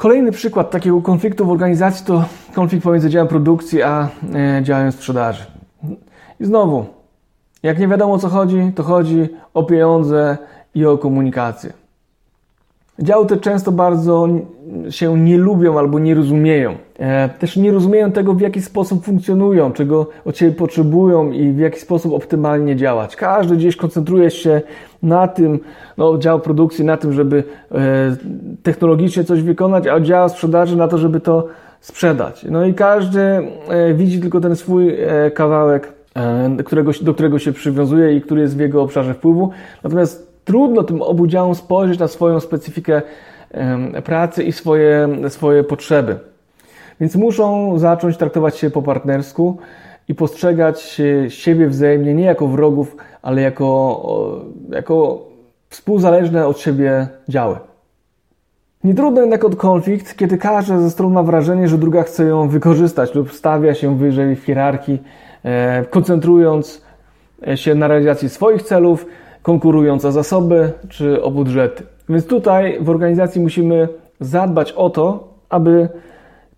Kolejny 0.00 0.32
przykład 0.32 0.70
takiego 0.70 1.02
konfliktu 1.02 1.46
w 1.46 1.50
organizacji 1.50 2.06
to 2.06 2.24
konflikt 2.54 2.84
pomiędzy 2.84 3.10
działem 3.10 3.28
produkcji 3.28 3.82
a 3.82 4.08
e, 4.34 4.62
działem 4.62 4.92
sprzedaży. 4.92 5.44
I 6.40 6.44
znowu, 6.44 6.86
jak 7.62 7.78
nie 7.78 7.88
wiadomo 7.88 8.14
o 8.14 8.18
co 8.18 8.28
chodzi, 8.28 8.72
to 8.74 8.82
chodzi 8.82 9.28
o 9.54 9.62
pieniądze 9.62 10.38
i 10.74 10.86
o 10.86 10.98
komunikację. 10.98 11.72
Działy 13.02 13.26
te 13.26 13.36
często 13.36 13.72
bardzo 13.72 14.28
się 14.90 15.18
nie 15.18 15.38
lubią 15.38 15.78
albo 15.78 15.98
nie 15.98 16.14
rozumieją. 16.14 16.74
E, 16.98 17.28
też 17.28 17.56
nie 17.56 17.72
rozumieją 17.72 18.12
tego, 18.12 18.34
w 18.34 18.40
jaki 18.40 18.62
sposób 18.62 19.04
funkcjonują, 19.04 19.72
czego 19.72 20.06
od 20.24 20.34
Ciebie 20.34 20.52
potrzebują 20.52 21.30
i 21.30 21.52
w 21.52 21.58
jaki 21.58 21.80
sposób 21.80 22.12
optymalnie 22.12 22.76
działać. 22.76 23.16
Każdy 23.16 23.56
gdzieś 23.56 23.76
koncentruje 23.76 24.30
się 24.30 24.62
na 25.02 25.28
tym, 25.28 25.58
no, 25.98 26.18
dział 26.18 26.40
produkcji 26.40 26.84
na 26.84 26.96
tym, 26.96 27.12
żeby 27.12 27.44
e, 27.72 27.76
technologicznie 28.62 29.24
coś 29.24 29.42
wykonać, 29.42 29.86
a 29.86 30.00
dział 30.00 30.28
sprzedaży 30.28 30.76
na 30.76 30.88
to, 30.88 30.98
żeby 30.98 31.20
to 31.20 31.46
sprzedać. 31.80 32.46
No 32.50 32.64
i 32.64 32.74
każdy 32.74 33.20
e, 33.20 33.94
widzi 33.94 34.20
tylko 34.20 34.40
ten 34.40 34.56
swój 34.56 34.96
kawałek, 35.34 35.92
którego, 36.64 36.92
do 37.02 37.14
którego 37.14 37.38
się 37.38 37.52
przywiązuje 37.52 38.16
i 38.16 38.20
który 38.20 38.40
jest 38.40 38.56
w 38.56 38.60
jego 38.60 38.82
obszarze 38.82 39.14
wpływu. 39.14 39.50
Natomiast 39.82 40.29
trudno 40.44 40.82
tym 40.82 41.02
obu 41.02 41.26
działom 41.26 41.54
spojrzeć 41.54 41.98
na 41.98 42.08
swoją 42.08 42.40
specyfikę 42.40 43.02
pracy 44.04 44.44
i 44.44 44.52
swoje, 44.52 45.08
swoje 45.28 45.64
potrzeby. 45.64 46.18
Więc 47.00 47.16
muszą 47.16 47.78
zacząć 47.78 48.16
traktować 48.16 48.56
się 48.56 48.70
po 48.70 48.82
partnersku 48.82 49.58
i 50.08 50.14
postrzegać 50.14 51.00
siebie 51.28 51.68
wzajemnie 51.68 52.14
nie 52.14 52.24
jako 52.24 52.46
wrogów, 52.46 52.96
ale 53.22 53.42
jako, 53.42 54.44
jako 54.70 55.26
współzależne 55.68 56.46
od 56.46 56.60
siebie 56.60 57.08
działy. 57.28 57.56
Nie 58.84 58.94
trudno 58.94 59.20
jednak 59.20 59.44
od 59.44 59.56
konflikt, 59.56 60.16
kiedy 60.16 60.38
każda 60.38 60.78
ze 60.78 60.90
stron 60.90 61.12
ma 61.12 61.22
wrażenie, 61.22 61.68
że 61.68 61.78
druga 61.78 62.02
chce 62.02 62.24
ją 62.24 62.48
wykorzystać 62.48 63.14
lub 63.14 63.32
stawia 63.32 63.74
się 63.74 63.98
wyżej 63.98 64.36
w 64.36 64.44
hierarchii, 64.44 65.02
e, 65.44 65.84
koncentrując 65.84 66.82
się 67.54 67.74
na 67.74 67.88
realizacji 67.88 68.28
swoich 68.28 68.62
celów, 68.62 69.06
konkurując 69.42 70.04
o 70.04 70.12
zasoby 70.12 70.72
czy 70.88 71.22
o 71.22 71.30
budżety. 71.30 71.82
Więc 72.08 72.26
tutaj 72.26 72.78
w 72.80 72.90
organizacji 72.90 73.40
musimy 73.40 73.88
zadbać 74.20 74.72
o 74.72 74.90
to, 74.90 75.34
aby 75.48 75.88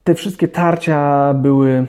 te 0.05 0.15
wszystkie 0.15 0.49
tarcia 0.49 1.35
były 1.35 1.87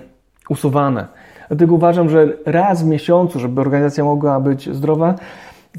usuwane. 0.49 1.08
Dlatego 1.47 1.75
uważam, 1.75 2.10
że 2.10 2.27
raz 2.45 2.84
w 2.84 2.88
miesiącu, 2.88 3.39
żeby 3.39 3.62
organizacja 3.62 4.03
mogła 4.03 4.39
być 4.39 4.75
zdrowa, 4.75 5.15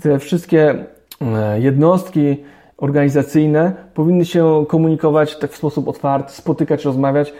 te 0.03 0.19
wszystkie 0.19 0.75
e, 1.21 1.61
jednostki 1.61 2.37
organizacyjne 2.77 3.73
powinny 3.95 4.25
się 4.25 4.65
komunikować 4.69 5.37
w 5.51 5.57
sposób 5.57 5.89
otwarty, 5.89 6.33
spotykać, 6.33 6.85
rozmawiać 6.85 7.33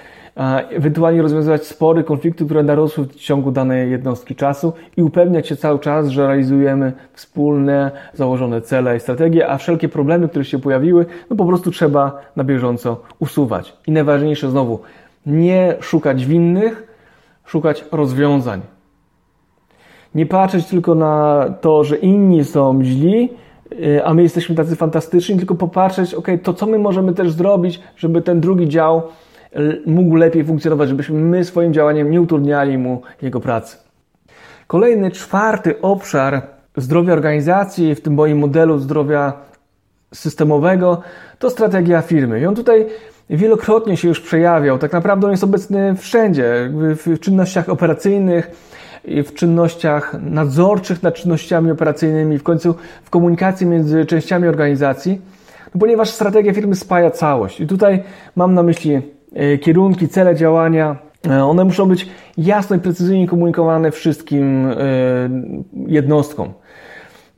ewentualnie 0.71 1.23
rozwiązywać 1.23 1.67
spory, 1.67 2.05
konflikty, 2.05 2.45
które 2.45 2.63
narosły 2.63 3.05
w 3.05 3.15
ciągu 3.15 3.51
danej 3.51 3.91
jednostki 3.91 4.35
czasu 4.35 4.73
i 4.97 5.03
upewniać 5.03 5.49
się 5.49 5.57
cały 5.57 5.79
czas, 5.79 6.09
że 6.09 6.27
realizujemy 6.27 6.93
wspólne, 7.13 7.91
założone 8.15 8.61
cele 8.61 8.97
i 8.97 9.01
strategie, 9.01 9.49
a 9.49 9.59
wszelkie 9.59 9.89
problemy, 9.89 10.29
które 10.29 10.45
się 10.45 10.59
pojawiły, 10.59 11.07
no 11.31 11.37
po 11.37 11.45
prostu 11.45 11.71
trzeba 11.71 12.21
na 12.37 12.45
bieżąco 12.45 13.01
usuwać. 13.19 13.77
I 13.87 13.93
najważniejsze 13.93 14.51
znowu, 14.51 14.81
nie 15.27 15.75
szukać 15.81 16.27
winnych, 16.27 16.95
szukać 17.45 17.85
rozwiązań. 17.93 18.61
Nie 20.15 20.27
patrzeć 20.27 20.67
tylko 20.67 20.95
na 20.95 21.45
to, 21.61 21.85
że 21.85 21.97
inni 21.97 22.45
są 22.45 22.85
źli, 22.85 23.31
y, 23.73 24.05
a 24.05 24.15
my 24.15 24.23
jesteśmy 24.23 24.55
tacy 24.55 24.77
fantastyczni, 24.77 25.37
tylko 25.37 25.55
popatrzeć, 25.55 26.15
ok, 26.15 26.29
to 26.43 26.55
co 26.55 26.67
my 26.67 26.79
możemy 26.79 27.13
też 27.13 27.33
zrobić, 27.33 27.81
żeby 27.97 28.23
ten 28.23 28.41
drugi 28.41 28.69
dział 28.69 29.03
mógł 29.87 30.17
lepiej 30.17 30.45
funkcjonować, 30.45 30.89
żebyśmy 30.89 31.21
my 31.21 31.45
swoim 31.45 31.73
działaniem 31.73 32.11
nie 32.11 32.21
utrudniali 32.21 32.79
mu 32.79 33.03
jego 33.23 33.41
pracy. 33.41 33.77
Kolejny, 34.67 35.11
czwarty 35.11 35.81
obszar 35.81 36.43
zdrowia 36.77 37.13
organizacji, 37.13 37.95
w 37.95 38.01
tym 38.01 38.15
moim 38.15 38.39
modelu 38.39 38.79
zdrowia 38.79 39.33
systemowego, 40.15 41.03
to 41.39 41.51
strategia 41.51 42.03
firmy. 42.03 42.41
I 42.41 42.47
on 42.47 42.55
tutaj 42.55 42.87
wielokrotnie 43.31 43.97
się 43.97 44.09
już 44.09 44.21
przejawiał. 44.21 44.79
Tak 44.79 44.93
naprawdę 44.93 45.27
on 45.27 45.31
jest 45.31 45.45
obecny 45.45 45.95
wszędzie, 45.97 46.71
w 47.07 47.19
czynnościach 47.21 47.69
operacyjnych, 47.69 48.51
w 49.05 49.35
czynnościach 49.35 50.17
nadzorczych 50.21 51.03
nad 51.03 51.15
czynnościami 51.15 51.71
operacyjnymi, 51.71 52.39
w 52.39 52.43
końcu 52.43 52.75
w 53.05 53.11
komunikacji 53.11 53.67
między 53.67 54.07
częściami 54.07 54.49
organizacji. 54.49 55.21
ponieważ 55.81 56.11
strategia 56.11 56.53
firmy 56.53 56.77
spaja 56.77 57.11
całość. 57.11 57.61
I 57.61 57.67
tutaj 57.67 58.03
mam 58.37 58.55
na 58.55 58.63
myśli 58.63 59.03
kierunki, 59.61 60.09
cele 60.09 60.35
działania. 60.35 60.97
E, 61.31 61.45
one 61.45 61.65
muszą 61.65 61.87
być 61.87 62.09
jasno 62.39 62.77
i 62.77 62.79
precyzyjnie 62.79 63.29
komunikowane 63.29 63.91
wszystkim 63.91 64.67
e, 64.67 64.75
jednostkom. 65.87 66.53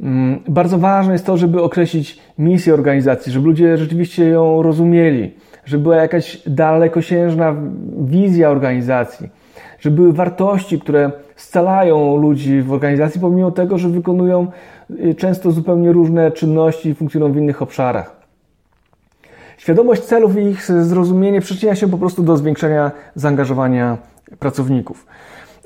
Mm, 0.00 0.38
bardzo 0.48 0.78
ważne 0.78 1.12
jest 1.12 1.26
to, 1.26 1.36
żeby 1.36 1.62
określić 1.62 2.18
misję 2.38 2.74
organizacji, 2.74 3.32
żeby 3.32 3.46
ludzie 3.46 3.76
rzeczywiście 3.76 4.24
ją 4.28 4.62
rozumieli, 4.62 5.34
żeby 5.64 5.82
była 5.82 5.96
jakaś 5.96 6.42
dalekosiężna 6.46 7.54
wizja 7.98 8.50
organizacji, 8.50 9.28
żeby 9.80 9.96
były 9.96 10.12
wartości, 10.12 10.80
które 10.80 11.10
scalają 11.36 12.16
ludzi 12.16 12.62
w 12.62 12.72
organizacji, 12.72 13.20
pomimo 13.20 13.50
tego, 13.50 13.78
że 13.78 13.88
wykonują 13.88 14.46
często 15.16 15.50
zupełnie 15.50 15.92
różne 15.92 16.30
czynności 16.30 16.88
i 16.88 16.94
funkcjonują 16.94 17.32
w 17.32 17.36
innych 17.36 17.62
obszarach. 17.62 18.15
Świadomość 19.58 20.02
celów 20.02 20.36
i 20.36 20.40
ich 20.40 20.66
zrozumienie 20.66 21.40
przyczynia 21.40 21.74
się 21.74 21.88
po 21.88 21.98
prostu 21.98 22.22
do 22.22 22.36
zwiększenia 22.36 22.90
zaangażowania 23.14 23.98
pracowników. 24.38 25.06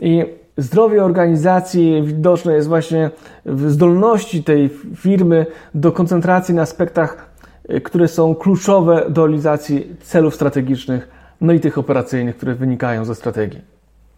I 0.01 0.25
zdrowie 0.57 1.05
organizacji 1.05 2.03
widoczne 2.03 2.55
jest 2.55 2.69
właśnie 2.69 3.11
w 3.47 3.71
zdolności 3.71 4.45
tej 4.45 4.71
firmy 4.97 5.47
do 5.75 5.93
koncentracji 5.93 6.55
na 6.55 6.63
aspektach, 6.63 7.31
y, 7.71 7.81
które 7.81 8.09
są 8.09 8.35
kluczowe 8.35 9.07
do 9.09 9.27
realizacji 9.27 9.97
celów 10.03 10.35
strategicznych, 10.35 11.09
no 11.41 11.53
i 11.53 11.61
tych 11.61 11.79
operacyjnych, 11.79 12.37
które 12.37 12.55
wynikają 12.55 13.05
ze 13.05 13.15
strategii. 13.15 13.61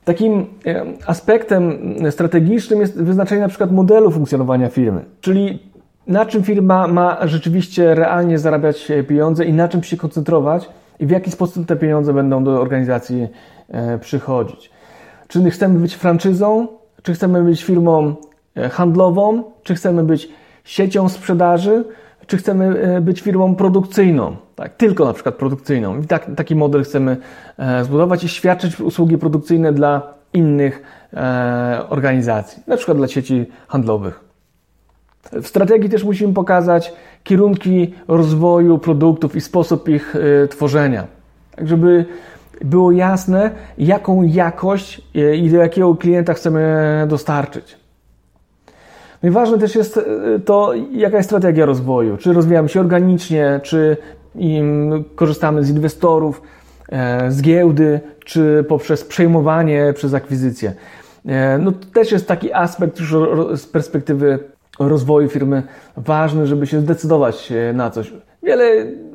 Takim 0.05 0.47
e, 0.67 0.85
aspektem 1.07 1.79
strategicznym 2.11 2.81
jest 2.81 3.03
wyznaczenie 3.03 3.41
na 3.41 3.49
przykład 3.49 3.73
modelu 3.73 4.11
funkcjonowania 4.11 4.69
firmy, 4.69 5.05
czyli 5.21 5.72
na 6.07 6.27
czym 6.27 6.43
firma 6.43 6.87
ma 6.87 7.27
rzeczywiście 7.27 7.95
realnie 7.95 8.39
zarabiać 8.39 8.93
pieniądze 9.09 9.45
i 9.45 9.53
na 9.53 9.69
czym 9.69 9.83
się 9.83 9.97
koncentrować 9.97 10.69
i 11.01 11.07
w 11.07 11.11
jaki 11.11 11.31
sposób 11.31 11.67
te 11.67 11.77
pieniądze 11.77 12.15
będą 12.15 12.45
do 12.45 12.61
organizacji 12.61 13.29
e, 13.69 13.99
przychodzić. 13.99 14.71
Czy 15.29 15.51
chcemy 15.51 15.79
być 15.79 15.95
franczyzą, 15.95 16.69
czy 17.03 17.15
chcemy 17.15 17.45
być 17.45 17.65
firmą 17.65 18.15
e, 18.57 18.69
handlową, 18.69 19.45
czy 19.63 19.75
chcemy 19.75 20.05
być 20.05 20.29
siecią 20.65 21.09
sprzedaży, 21.09 21.85
czy 22.27 22.37
chcemy 22.37 23.01
być 23.01 23.21
firmą 23.21 23.55
produkcyjną, 23.55 24.37
tak, 24.55 24.77
tylko 24.77 25.05
na 25.05 25.13
przykład 25.13 25.35
produkcyjną. 25.35 26.01
I 26.01 26.07
tak, 26.07 26.27
taki 26.37 26.57
model 26.57 26.85
chcemy 26.85 27.17
e, 27.59 27.85
zbudować 27.85 28.25
i 28.25 28.29
świadczyć 28.29 28.81
usługi 28.81 29.19
produkcyjne 29.19 29.73
dla 29.73 30.15
innych 30.33 30.83
e, 31.15 31.87
organizacji, 31.89 32.63
na 32.67 32.77
przykład 32.77 32.97
dla 32.97 33.09
sieci 33.09 33.47
handlowych. 33.69 34.32
W 35.43 35.47
strategii 35.47 35.91
też 35.91 36.05
musimy 36.05 36.35
pokazać 36.35 36.93
kierunki 37.25 37.95
rozwoju 38.09 38.79
produktów 38.79 39.37
i 39.37 39.41
sposób 39.41 39.89
ich 39.89 40.17
e, 40.17 40.49
tworzenia, 40.49 41.07
tak 41.57 41.69
żeby 41.69 42.05
było 42.65 42.93
jasne, 42.93 43.51
jaką 43.79 44.23
jakość 44.23 45.03
i 45.35 45.51
do 45.51 45.57
jakiego 45.57 45.95
klienta 45.95 46.35
chcemy 46.35 47.05
dostarczyć. 47.09 47.77
No 49.23 49.29
i 49.29 49.33
ważne 49.33 49.59
też 49.59 49.75
jest 49.75 50.01
to, 50.45 50.73
jaka 50.93 51.17
jest 51.17 51.29
strategia 51.29 51.67
rozwoju. 51.67 52.17
Czy 52.17 52.33
rozwijamy 52.33 52.69
się 52.69 52.81
organicznie, 52.81 53.61
czy 53.63 53.97
korzystamy 55.15 55.65
z 55.65 55.71
inwestorów, 55.71 56.43
z 57.29 57.43
giełdy, 57.43 58.01
czy 58.25 58.65
poprzez 58.69 59.05
przejmowanie 59.05 59.93
przez 59.97 60.15
akwizycję. 60.15 60.73
No 61.59 61.73
to 61.73 61.87
też 61.95 62.13
jest 62.13 62.29
taki 62.29 62.53
aspekt 62.53 63.01
już 63.01 63.15
z 63.55 63.67
perspektywy 63.67 64.39
rozwoju 64.79 65.29
firmy 65.29 65.63
ważny, 65.97 66.47
żeby 66.47 66.67
się 66.67 66.81
zdecydować 66.81 67.53
e, 67.53 67.73
na 67.73 67.91
coś. 67.91 68.13
Wiele 68.43 68.65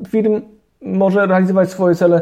firm 0.08 0.41
może 0.82 1.26
realizować 1.26 1.72
swoje 1.72 1.96
cele 1.96 2.22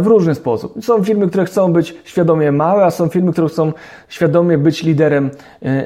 w 0.00 0.06
różny 0.06 0.34
sposób. 0.34 0.84
Są 0.84 1.04
firmy, 1.04 1.28
które 1.28 1.44
chcą 1.44 1.72
być 1.72 1.96
świadomie 2.04 2.52
małe, 2.52 2.84
a 2.84 2.90
są 2.90 3.08
firmy, 3.08 3.32
które 3.32 3.48
chcą 3.48 3.72
świadomie 4.08 4.58
być 4.58 4.82
liderem 4.82 5.30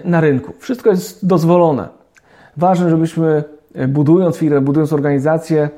na 0.05 0.21
rynku. 0.21 0.53
Wszystko 0.59 0.91
jest 0.91 1.27
dozwolone. 1.27 1.89
Ważne, 2.57 2.91
żebyśmy 2.91 3.45
budując 3.89 4.37
firmę, 4.37 4.61
budując 4.61 4.93
organizację, 4.93 5.69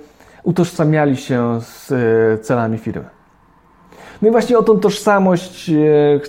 utożsamiali 0.43 1.17
się 1.17 1.61
z 1.61 1.93
e, 1.93 2.39
celami 2.39 2.79
firmy. 2.79 3.05
No 4.23 4.29
i 4.29 4.31
właśnie 4.31 4.59
o 4.59 4.63
tą 4.63 4.79
tożsamość 4.79 5.71
e, 5.71 6.21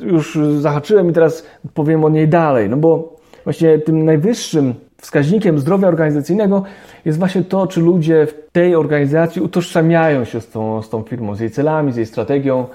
już 0.00 0.38
zahaczyłem 0.58 1.10
i 1.10 1.12
teraz 1.12 1.46
powiem 1.74 2.04
o 2.04 2.08
niej 2.08 2.28
dalej, 2.28 2.70
no 2.70 2.76
bo 2.76 3.15
właśnie 3.46 3.78
tym 3.78 4.04
najwyższym 4.04 4.74
wskaźnikiem 4.96 5.58
zdrowia 5.58 5.88
organizacyjnego 5.88 6.62
jest 7.04 7.18
właśnie 7.18 7.42
to, 7.42 7.66
czy 7.66 7.80
ludzie 7.80 8.26
w 8.26 8.50
tej 8.52 8.74
organizacji 8.74 9.42
utożsamiają 9.42 10.24
się 10.24 10.40
z 10.40 10.48
tą, 10.48 10.82
z 10.82 10.88
tą 10.88 11.02
firmą, 11.02 11.34
z 11.34 11.40
jej 11.40 11.50
celami, 11.50 11.92
z 11.92 11.96
jej 11.96 12.06
strategią, 12.06 12.66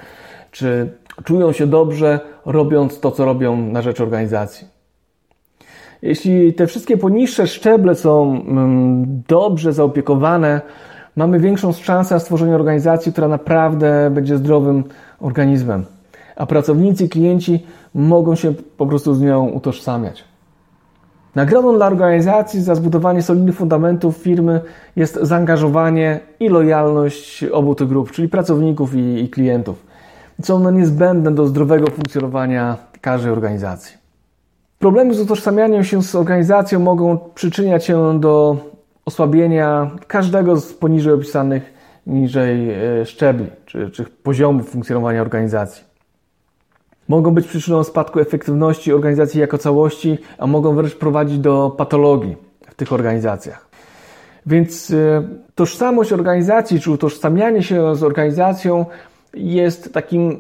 czy 0.52 0.90
czują 1.24 1.52
się 1.52 1.68
dobrze, 1.68 2.20
robiąc 2.46 3.00
to, 3.00 3.12
co 3.12 3.26
robią 3.26 3.58
na 3.58 3.82
rzecz 3.82 4.02
organizacji. 4.02 4.68
Jeśli 6.02 6.54
te 6.54 6.68
wszystkie 6.68 6.98
poniższe 6.98 7.48
szczeble 7.48 7.96
są 7.96 8.44
mm, 8.48 9.24
dobrze 9.28 9.74
zaopiekowane, 9.74 10.62
mamy 11.16 11.40
większą 11.40 11.74
szansę 11.74 12.16
na 12.16 12.20
stworzenie 12.20 12.56
organizacji, 12.56 13.12
która 13.12 13.28
naprawdę 13.28 14.12
będzie 14.14 14.38
zdrowym 14.38 14.84
organizmem. 15.20 15.86
A 16.36 16.46
pracownicy 16.46 17.10
klienci 17.10 17.66
mogą 17.94 18.36
się 18.36 18.54
po 18.78 18.86
prostu 18.88 19.14
z 19.14 19.22
nią 19.22 19.50
utożsamiać. 19.50 20.31
Nagrodą 21.36 21.76
dla 21.76 21.88
organizacji 21.88 22.62
za 22.62 22.76
zbudowanie 22.76 23.22
solidnych 23.22 23.56
fundamentów 23.56 24.18
firmy 24.18 24.62
jest 24.96 25.20
zaangażowanie 25.22 26.20
i 26.40 26.50
lojalność 26.50 27.44
obu 27.44 27.76
tych 27.76 27.88
grup, 27.88 28.12
czyli 28.12 28.30
pracowników 28.30 28.96
i, 28.96 29.24
i 29.24 29.30
klientów. 29.30 29.86
Są 30.42 30.56
one 30.56 30.72
niezbędne 30.72 31.32
do 31.32 31.48
zdrowego 31.48 31.88
funkcjonowania 31.88 32.78
każdej 33.02 33.32
organizacji. 33.32 33.98
Problemy 34.80 35.14
z 35.14 35.20
utożsamianiem 35.20 35.84
się 35.84 36.04
z 36.04 36.16
organizacją 36.16 36.80
mogą 36.80 37.20
przyczyniać 37.36 37.86
się 37.86 38.20
do 38.20 38.58
osłabienia 39.06 39.92
każdego 40.08 40.58
z 40.58 40.74
poniżej 40.74 41.14
opisanych 41.14 41.74
niżej 42.08 42.70
e, 42.70 43.06
szczebli 43.06 43.48
czy, 43.66 43.90
czy 43.90 44.04
poziomów 44.04 44.70
funkcjonowania 44.70 45.22
organizacji. 45.22 45.91
Mogą 47.12 47.32
być 47.32 47.48
przyczyną 47.48 47.84
spadku 47.84 48.20
efektywności 48.20 48.94
organizacji 48.94 49.42
jako 49.42 49.58
całości, 49.58 50.18
a 50.38 50.48
mogą 50.48 50.76
wręcz 50.76 50.96
prowadzić 50.96 51.40
do 51.40 51.76
patologii 51.78 52.38
w 52.68 52.76
tych 52.76 52.94
organizacjach. 52.94 53.68
Więc 54.46 54.92
e, 54.92 55.24
tożsamość 55.56 56.14
organizacji, 56.14 56.80
czy 56.80 56.92
utożsamianie 56.92 57.64
się 57.64 57.96
z 57.96 58.04
organizacją 58.04 58.86
jest 59.34 59.94
takim 59.94 60.40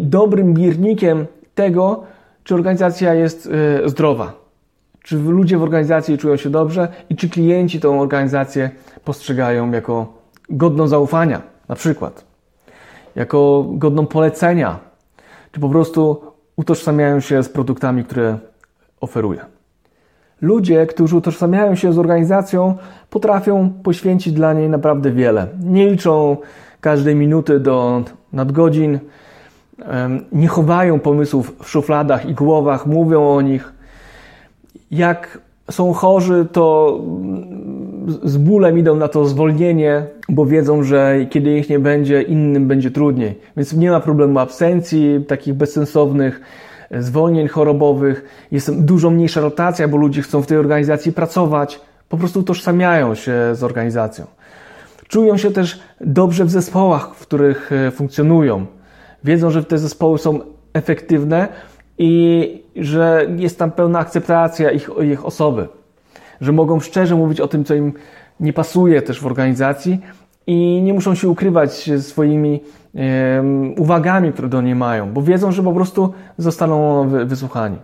dobrym 0.00 0.54
miernikiem 0.54 1.26
tego, 1.54 2.02
czy 2.44 2.54
organizacja 2.54 3.14
jest 3.14 3.46
y, 3.46 3.88
zdrowa, 3.88 4.32
czy 5.02 5.16
ludzie 5.18 5.58
w 5.58 5.62
organizacji 5.62 6.18
czują 6.18 6.36
się 6.36 6.50
dobrze 6.50 6.88
i 7.10 7.16
czy 7.16 7.28
klienci 7.28 7.80
tą 7.80 8.00
organizację 8.00 8.70
postrzegają 9.04 9.70
jako 9.70 10.12
godną 10.50 10.88
zaufania, 10.88 11.42
na 11.68 11.74
przykład, 11.74 12.24
jako 13.16 13.66
godną 13.68 14.06
polecenia, 14.06 14.86
czy 15.56 15.60
po 15.60 15.68
prostu 15.68 16.20
utożsamiają 16.56 17.20
się 17.20 17.42
z 17.42 17.48
produktami, 17.48 18.04
które 18.04 18.38
oferuje. 19.00 19.40
Ludzie, 20.40 20.86
którzy 20.86 21.16
utożsamiają 21.16 21.74
się 21.74 21.92
z 21.92 21.98
organizacją, 21.98 22.74
potrafią 23.10 23.70
poświęcić 23.82 24.32
dla 24.32 24.52
niej 24.52 24.68
naprawdę 24.68 25.10
wiele. 25.10 25.46
Nie 25.60 25.90
liczą 25.90 26.36
każdej 26.80 27.14
minuty 27.14 27.60
do 27.60 28.04
nadgodzin, 28.32 28.98
nie 30.32 30.48
chowają 30.48 31.00
pomysłów 31.00 31.56
w 31.62 31.68
szufladach 31.68 32.28
i 32.28 32.34
głowach, 32.34 32.86
mówią 32.86 33.28
o 33.28 33.40
nich. 33.40 33.72
Jak 34.90 35.38
są 35.70 35.92
chorzy, 35.92 36.46
to 36.52 36.98
z 38.24 38.36
bólem 38.36 38.78
idą 38.78 38.96
na 38.96 39.08
to 39.08 39.26
zwolnienie, 39.26 40.06
bo 40.28 40.46
wiedzą, 40.46 40.82
że 40.82 41.26
kiedy 41.30 41.58
ich 41.58 41.70
nie 41.70 41.78
będzie, 41.78 42.22
innym 42.22 42.68
będzie 42.68 42.90
trudniej. 42.90 43.38
Więc 43.56 43.72
nie 43.72 43.90
ma 43.90 44.00
problemu 44.00 44.38
absencji, 44.38 45.24
takich 45.28 45.54
bezsensownych 45.54 46.40
zwolnień 46.90 47.48
chorobowych. 47.48 48.46
Jest 48.52 48.84
dużo 48.84 49.10
mniejsza 49.10 49.40
rotacja, 49.40 49.88
bo 49.88 49.96
ludzie 49.96 50.22
chcą 50.22 50.42
w 50.42 50.46
tej 50.46 50.58
organizacji 50.58 51.12
pracować. 51.12 51.80
Po 52.08 52.16
prostu 52.16 52.40
utożsamiają 52.40 53.14
się 53.14 53.32
z 53.52 53.62
organizacją. 53.62 54.26
Czują 55.08 55.36
się 55.36 55.50
też 55.50 55.80
dobrze 56.00 56.44
w 56.44 56.50
zespołach, 56.50 57.14
w 57.14 57.20
których 57.20 57.72
e, 57.72 57.90
funkcjonują 57.90 58.66
wiedzą, 59.24 59.50
że 59.50 59.64
te 59.64 59.78
zespoły 59.78 60.18
są 60.18 60.40
efektywne 60.72 61.48
i 61.98 62.62
że 62.76 63.26
jest 63.36 63.58
tam 63.58 63.70
pełna 63.70 63.98
akceptacja 63.98 64.70
ich, 64.70 64.90
ich 65.12 65.26
osoby, 65.26 65.68
że 66.40 66.52
mogą 66.52 66.80
szczerze 66.80 67.14
mówić 67.14 67.40
o 67.40 67.48
tym, 67.48 67.64
co 67.64 67.74
im 67.74 67.92
nie 68.40 68.52
pasuje 68.52 69.02
też 69.02 69.20
w 69.20 69.26
organizacji 69.26 70.00
i 70.46 70.82
nie 70.84 70.94
muszą 70.94 71.14
się 71.14 71.28
ukrywać 71.28 71.90
swoimi 72.00 72.60
uwagami, 73.78 74.32
które 74.32 74.48
do 74.48 74.62
niej 74.62 74.74
mają, 74.74 75.12
bo 75.12 75.22
wiedzą, 75.22 75.52
że 75.52 75.62
po 75.62 75.72
prostu 75.72 76.12
zostaną 76.38 77.08
wysłuchani. 77.08 77.76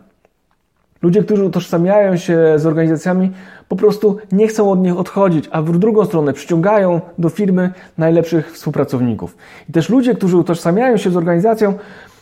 Ludzie, 1.02 1.22
którzy 1.22 1.44
utożsamiają 1.44 2.16
się 2.16 2.54
z 2.56 2.66
organizacjami, 2.66 3.30
po 3.68 3.76
prostu 3.76 4.16
nie 4.32 4.48
chcą 4.48 4.70
od 4.70 4.82
nich 4.82 4.98
odchodzić, 4.98 5.48
a 5.52 5.62
w 5.62 5.78
drugą 5.78 6.04
stronę 6.04 6.32
przyciągają 6.32 7.00
do 7.18 7.28
firmy 7.28 7.72
najlepszych 7.98 8.52
współpracowników. 8.52 9.36
I 9.68 9.72
też 9.72 9.88
ludzie, 9.88 10.14
którzy 10.14 10.36
utożsamiają 10.36 10.96
się 10.96 11.10
z 11.10 11.16
organizacją, 11.16 11.74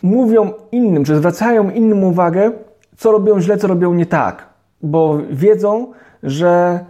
mówią 0.03 0.53
innym, 0.73 1.05
czy 1.05 1.17
zwracają 1.17 1.71
innym 1.71 2.05
uwagę, 2.05 2.53
co 2.97 3.13
robią 3.13 3.41
źle, 3.41 3.57
co 3.57 3.67
robią 3.67 3.95
nie 3.95 4.07
tak, 4.07 4.47
bo 4.83 5.19
wiedzą, 5.31 5.93
że 6.23 6.81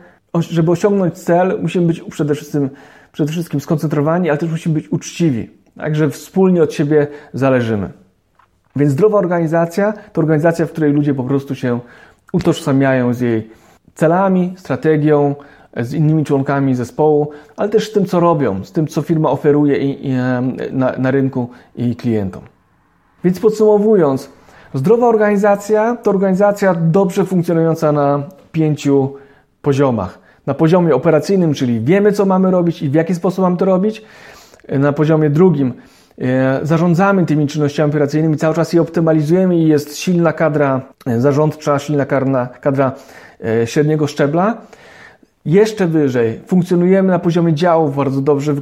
żeby 0.40 0.70
osiągnąć 0.70 1.14
cel, 1.14 1.58
musimy 1.62 1.86
być 1.86 2.02
przede 2.10 2.34
wszystkim, 2.34 2.70
przede 3.12 3.32
wszystkim 3.32 3.60
skoncentrowani, 3.60 4.30
ale 4.30 4.38
też 4.38 4.50
musimy 4.50 4.74
być 4.74 4.92
uczciwi. 4.92 5.50
Także 5.76 6.10
wspólnie 6.10 6.62
od 6.62 6.72
siebie 6.72 7.06
zależymy. 7.32 7.90
Więc 8.76 8.92
zdrowa 8.92 9.18
organizacja 9.18 9.92
to 10.12 10.20
organizacja, 10.20 10.66
w 10.66 10.70
której 10.70 10.92
ludzie 10.92 11.14
po 11.14 11.24
prostu 11.24 11.54
się 11.54 11.80
utożsamiają 12.32 13.14
z 13.14 13.20
jej 13.20 13.50
celami, 13.94 14.54
strategią, 14.56 15.34
z 15.76 15.94
innymi 15.94 16.24
członkami 16.24 16.74
zespołu, 16.74 17.30
ale 17.56 17.68
też 17.68 17.90
z 17.90 17.92
tym, 17.92 18.06
co 18.06 18.20
robią, 18.20 18.64
z 18.64 18.72
tym, 18.72 18.86
co 18.86 19.02
firma 19.02 19.30
oferuje 19.30 19.76
i, 19.78 20.06
i, 20.08 20.12
na, 20.72 20.92
na 20.98 21.10
rynku 21.10 21.50
i 21.76 21.96
klientom. 21.96 22.42
Więc 23.24 23.40
podsumowując, 23.40 24.30
zdrowa 24.74 25.06
organizacja 25.06 25.96
to 25.96 26.10
organizacja 26.10 26.74
dobrze 26.74 27.24
funkcjonująca 27.24 27.92
na 27.92 28.22
pięciu 28.52 29.14
poziomach. 29.62 30.18
Na 30.46 30.54
poziomie 30.54 30.94
operacyjnym, 30.94 31.54
czyli 31.54 31.80
wiemy, 31.80 32.12
co 32.12 32.24
mamy 32.24 32.50
robić 32.50 32.82
i 32.82 32.88
w 32.88 32.94
jaki 32.94 33.14
sposób 33.14 33.42
mamy 33.42 33.56
to 33.56 33.64
robić. 33.64 34.02
Na 34.68 34.92
poziomie 34.92 35.30
drugim 35.30 35.72
e, 36.18 36.60
zarządzamy 36.62 37.26
tymi 37.26 37.46
czynnościami 37.46 37.90
operacyjnymi, 37.90 38.36
cały 38.36 38.54
czas 38.54 38.72
je 38.72 38.82
optymalizujemy 38.82 39.56
i 39.56 39.68
jest 39.68 39.96
silna 39.96 40.32
kadra 40.32 40.80
e, 41.06 41.20
zarządcza, 41.20 41.78
silna 41.78 42.06
kadra, 42.06 42.48
kadra 42.60 42.92
e, 43.44 43.66
średniego 43.66 44.06
szczebla. 44.06 44.56
Jeszcze 45.44 45.86
wyżej 45.86 46.40
funkcjonujemy 46.46 47.08
na 47.08 47.18
poziomie 47.18 47.54
działów 47.54 47.96
bardzo 47.96 48.20
dobrze, 48.20 48.54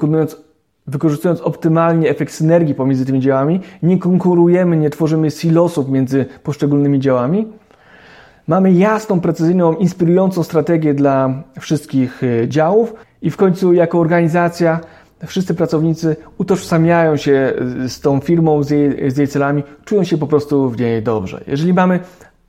wykorzystując 0.87 1.41
optymalnie 1.41 2.11
efekt 2.11 2.33
synergii 2.33 2.75
pomiędzy 2.75 3.07
tymi 3.07 3.21
działami. 3.21 3.61
Nie 3.83 3.99
konkurujemy, 3.99 4.77
nie 4.77 4.91
tworzymy 4.91 5.31
silosów 5.31 5.89
między 5.89 6.27
poszczególnymi 6.43 7.01
działami. 7.01 7.47
Mamy 8.49 8.73
jasną, 8.73 9.21
precyzyjną, 9.21 9.75
inspirującą 9.75 10.43
strategię 10.43 10.95
dla 10.95 11.43
wszystkich 11.61 12.23
e, 12.25 12.49
działów 12.49 12.95
i 13.23 13.31
w 13.31 13.37
końcu 13.37 13.73
jako 13.73 13.99
organizacja 13.99 14.81
wszyscy 15.27 15.55
pracownicy 15.55 16.17
utożsamiają 16.39 17.17
się 17.17 17.53
e, 17.85 17.89
z 17.89 18.01
tą 18.01 18.21
firmą, 18.21 18.63
z 18.63 18.71
jej, 18.71 19.11
z 19.11 19.17
jej 19.17 19.29
celami, 19.29 19.63
czują 19.85 20.05
się 20.05 20.19
po 20.19 20.27
prostu 20.27 20.71
w 20.71 20.81
niej 20.81 21.03
dobrze. 21.03 21.45
Jeżeli 21.47 21.75
mamy 21.75 22.01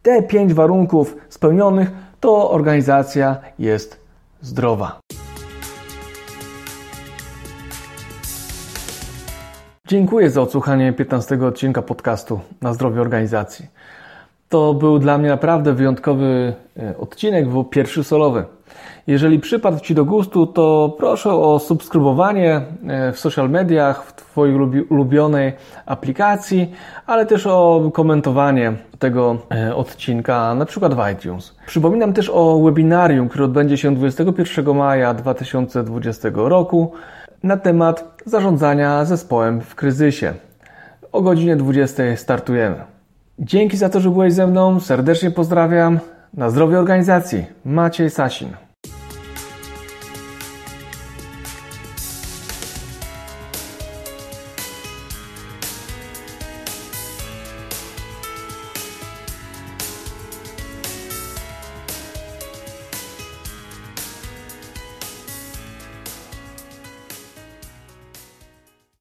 te 0.01 0.23
pięć 0.23 0.53
warunków 0.53 1.15
spełnionych, 1.29 1.91
to 2.19 2.51
organizacja 2.51 3.37
jest 3.59 3.99
zdrowa. 4.41 4.99
Dziękuję 9.87 10.29
za 10.29 10.41
odsłuchanie 10.41 10.93
15 10.93 11.45
odcinka 11.45 11.81
podcastu 11.81 12.39
na 12.61 12.73
zdrowie 12.73 13.01
organizacji. 13.01 13.65
To 14.49 14.73
był 14.73 14.99
dla 14.99 15.17
mnie 15.17 15.29
naprawdę 15.29 15.73
wyjątkowy 15.73 16.53
e, 16.79 16.97
odcinek, 16.97 17.49
był 17.49 17.63
pierwszy 17.63 18.03
solowy. 18.03 18.45
Jeżeli 19.07 19.39
przypadł 19.39 19.79
Ci 19.79 19.95
do 19.95 20.05
gustu, 20.05 20.47
to 20.47 20.95
proszę 20.97 21.31
o 21.33 21.59
subskrybowanie 21.59 22.61
e, 22.87 23.11
w 23.11 23.19
social 23.19 23.49
mediach, 23.49 24.03
w 24.03 24.13
Twojej 24.13 24.55
ulubionej 24.89 25.53
aplikacji, 25.85 26.71
ale 27.05 27.25
też 27.25 27.47
o 27.47 27.91
komentowanie 27.93 28.73
tego 28.99 29.37
e, 29.51 29.75
odcinka, 29.75 30.55
na 30.55 30.65
przykład 30.65 30.93
w 30.93 31.11
iTunes. 31.13 31.55
Przypominam 31.65 32.13
też 32.13 32.29
o 32.33 32.59
webinarium, 32.63 33.29
które 33.29 33.45
odbędzie 33.45 33.77
się 33.77 33.95
21 33.95 34.75
maja 34.75 35.13
2020 35.13 36.29
roku 36.33 36.91
na 37.43 37.57
temat 37.57 38.21
zarządzania 38.25 39.05
zespołem 39.05 39.61
w 39.61 39.75
kryzysie. 39.75 40.33
O 41.11 41.21
godzinie 41.21 41.55
20 41.55 42.03
startujemy. 42.15 42.98
Dzięki 43.39 43.77
za 43.77 43.89
to, 43.89 43.99
że 43.99 44.09
byłeś 44.09 44.33
ze 44.33 44.47
mną. 44.47 44.79
Serdecznie 44.79 45.31
pozdrawiam. 45.31 45.99
Na 46.33 46.49
zdrowie 46.49 46.79
organizacji. 46.79 47.45
Maciej 47.65 48.09
Sasin. 48.09 48.49